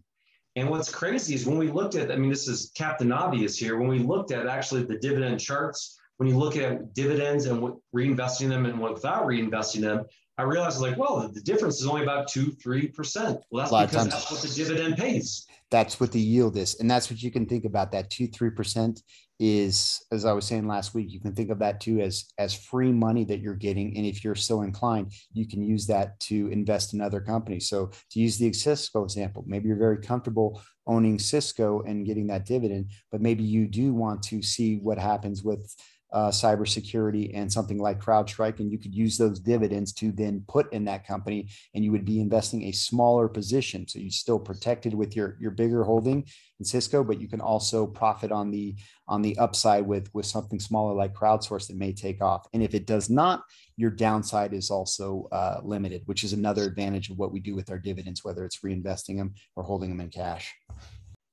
And 0.59 0.69
what's 0.69 0.91
crazy 0.91 1.37
is 1.37 1.47
when 1.47 1.57
we 1.57 1.71
looked 1.71 1.95
at, 1.95 2.11
I 2.11 2.17
mean, 2.17 2.31
this 2.31 2.49
is 2.49 2.73
Captain 2.75 3.13
Obvious 3.13 3.57
here. 3.57 3.79
When 3.79 3.89
we 3.89 4.01
looked 4.01 4.33
at 4.33 4.49
actually 4.49 4.83
the 4.83 4.99
dividend 4.99 5.39
charts, 5.39 5.97
when 6.17 6.29
you 6.29 6.37
look 6.37 6.57
at 6.57 6.95
dividends 6.95 7.47
and 7.47 7.75
reinvesting 7.95 8.49
them 8.49 8.67
and 8.67 8.81
without 8.81 9.25
reinvesting 9.25 9.83
them, 9.83 10.05
I 10.39 10.43
realized 10.43 10.81
like, 10.81 10.97
well, 10.97 11.29
the 11.29 11.41
difference 11.41 11.81
is 11.81 11.87
only 11.89 12.05
about 12.05 12.29
two, 12.29 12.53
three 12.53 12.87
percent. 12.89 13.41
Well, 13.51 13.69
A 13.69 13.73
lot 13.73 13.85
of 13.85 13.91
that's 13.91 14.05
because 14.05 14.09
times- 14.15 14.31
that's 14.31 14.31
what 14.31 14.51
the 14.51 14.55
dividend 14.65 14.97
pays. 14.97 15.47
that's 15.71 15.99
what 15.99 16.13
the 16.13 16.21
yield 16.21 16.57
is. 16.57 16.77
And 16.79 16.89
that's 16.91 17.11
what 17.11 17.21
you 17.21 17.31
can 17.33 17.45
think 17.45 17.65
about. 17.65 17.91
That 17.93 18.09
two, 18.11 18.29
three 18.29 18.51
percent 18.51 19.03
is, 19.41 20.01
as 20.13 20.25
I 20.25 20.33
was 20.33 20.45
saying 20.47 20.67
last 20.67 20.95
week, 20.95 21.11
you 21.13 21.21
can 21.21 21.35
think 21.35 21.51
of 21.51 21.59
that 21.59 21.81
too 21.81 22.01
as 22.01 22.27
as 22.39 22.55
free 22.55 22.93
money 22.93 23.25
that 23.25 23.41
you're 23.41 23.55
getting. 23.55 23.97
And 23.97 24.07
if 24.07 24.23
you're 24.25 24.35
so 24.37 24.63
inclined, 24.63 25.13
you 25.33 25.47
can 25.47 25.63
use 25.63 25.87
that 25.89 26.19
to 26.21 26.49
invest 26.49 26.95
in 26.95 27.01
other 27.01 27.21
companies. 27.21 27.69
So 27.69 27.91
to 28.13 28.21
use 28.21 28.39
the 28.39 28.53
Cisco 28.53 29.03
example, 29.03 29.45
maybe 29.47 29.67
you're 29.69 29.77
very 29.77 29.99
comfortable 29.99 30.61
owning 30.87 31.19
Cisco 31.19 31.83
and 31.83 32.07
getting 32.07 32.29
that 32.29 32.47
dividend, 32.47 32.91
but 33.13 33.21
maybe 33.21 33.43
you 33.45 33.67
do 33.67 33.93
want 33.93 34.23
to 34.23 34.41
see 34.41 34.77
what 34.77 34.99
happens 34.99 35.43
with 35.45 35.75
uh, 36.13 36.31
cybersecurity 36.31 37.33
and 37.35 37.53
something 37.53 37.79
like 37.79 38.01
CrowdStrike, 38.01 38.61
and 38.61 38.71
you 38.71 38.79
could 38.79 38.95
use 38.95 39.19
those 39.19 39.39
dividends 39.39 39.93
to 39.95 40.11
then 40.13 40.43
put 40.49 40.73
in 40.73 40.85
that 40.87 41.07
company, 41.07 41.49
and 41.75 41.85
you 41.85 41.93
would 41.93 42.05
be 42.05 42.21
investing 42.21 42.65
a 42.65 42.73
smaller 42.73 43.29
position. 43.29 43.87
So 43.87 43.99
you're 43.99 44.11
still 44.11 44.39
protected 44.39 44.95
with 44.95 45.15
your 45.15 45.37
your 45.39 45.51
bigger 45.51 45.85
holding 45.85 46.25
in 46.59 46.65
Cisco, 46.65 47.05
but 47.05 47.21
you 47.21 47.29
can 47.29 47.41
also 47.41 47.87
profit 47.87 48.33
on 48.33 48.51
the 48.51 48.75
on 49.07 49.23
the 49.23 49.37
upside 49.39 49.87
with 49.87 50.09
with 50.15 50.27
something 50.27 50.61
smaller 50.61 50.95
like 50.95 51.15
crowdsource 51.15 51.67
that 51.67 51.77
may 51.77 51.93
take 51.93 52.23
off. 52.23 52.47
And 52.53 52.63
if 52.63 52.75
it 52.75 52.87
does 52.87 53.11
not, 53.11 53.43
your 53.77 53.91
downside 53.91 54.55
is 54.55 54.71
also 54.71 55.29
uh, 55.31 55.61
limited, 55.63 56.03
which 56.07 56.25
is 56.25 56.33
another 56.33 56.65
advantage 56.65 57.11
of 57.11 57.19
what 57.19 57.33
we 57.33 57.41
do 57.41 57.55
with 57.55 57.71
our 57.71 57.79
dividends, 57.79 58.25
whether 58.25 58.45
it's 58.45 58.61
reinvesting 58.61 59.17
them 59.19 59.35
or 59.57 59.63
holding 59.63 59.91
them 59.91 60.01
in 60.01 60.09
cash. 60.09 60.55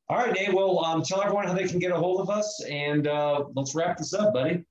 All 0.08 0.18
right, 0.18 0.34
Nate. 0.34 0.54
Well, 0.54 0.84
um, 0.86 1.02
tell 1.02 1.22
everyone 1.22 1.48
how 1.48 1.54
they 1.54 1.68
can 1.68 1.80
get 1.80 1.92
a 1.92 1.98
hold 1.98 2.22
of 2.22 2.30
us, 2.30 2.64
and 2.70 3.08
uh, 3.08 3.46
let's 3.56 3.74
wrap 3.74 3.98
this 3.98 4.14
up, 4.14 4.34
buddy. 4.34 4.64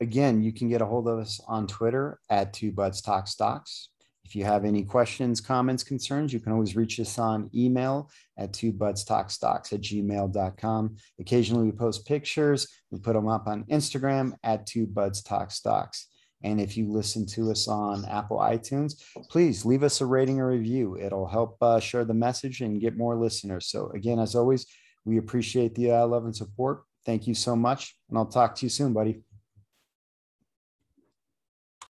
Again, 0.00 0.42
you 0.42 0.52
can 0.52 0.68
get 0.68 0.82
a 0.82 0.86
hold 0.86 1.06
of 1.06 1.18
us 1.18 1.40
on 1.46 1.66
Twitter 1.66 2.18
at 2.28 2.52
Two 2.52 2.72
Buds 2.72 3.00
Talk 3.00 3.28
Stocks. 3.28 3.90
If 4.30 4.36
you 4.36 4.44
have 4.44 4.64
any 4.64 4.84
questions, 4.84 5.40
comments, 5.40 5.82
concerns, 5.82 6.32
you 6.32 6.38
can 6.38 6.52
always 6.52 6.76
reach 6.76 7.00
us 7.00 7.18
on 7.18 7.50
email 7.52 8.08
at 8.38 8.52
two 8.52 8.70
buds 8.72 9.02
talk 9.02 9.28
stocks 9.28 9.72
at 9.72 9.80
gmail.com. 9.80 10.96
Occasionally 11.18 11.64
we 11.64 11.72
post 11.72 12.06
pictures. 12.06 12.68
We 12.92 13.00
put 13.00 13.14
them 13.14 13.26
up 13.26 13.48
on 13.48 13.64
Instagram 13.64 14.34
at 14.44 14.68
two 14.68 14.86
buds 14.86 15.20
talk 15.22 15.50
stocks. 15.50 16.06
And 16.42 16.60
if 16.60 16.76
you 16.76 16.90
listen 16.90 17.26
to 17.26 17.50
us 17.50 17.68
on 17.68 18.04
Apple 18.06 18.38
iTunes, 18.38 18.94
please 19.28 19.64
leave 19.64 19.82
us 19.82 20.00
a 20.00 20.06
rating 20.06 20.40
or 20.40 20.48
review. 20.48 20.96
It'll 20.98 21.28
help 21.28 21.56
uh, 21.60 21.80
share 21.80 22.04
the 22.04 22.14
message 22.14 22.60
and 22.62 22.80
get 22.80 22.96
more 22.96 23.16
listeners. 23.16 23.66
So 23.66 23.90
again, 23.90 24.18
as 24.18 24.34
always, 24.34 24.66
we 25.04 25.18
appreciate 25.18 25.74
the 25.74 25.92
uh, 25.92 26.06
love 26.06 26.24
and 26.24 26.34
support. 26.34 26.82
Thank 27.04 27.26
you 27.26 27.34
so 27.34 27.56
much. 27.56 27.96
And 28.08 28.18
I'll 28.18 28.26
talk 28.26 28.54
to 28.56 28.66
you 28.66 28.70
soon, 28.70 28.92
buddy. 28.92 29.22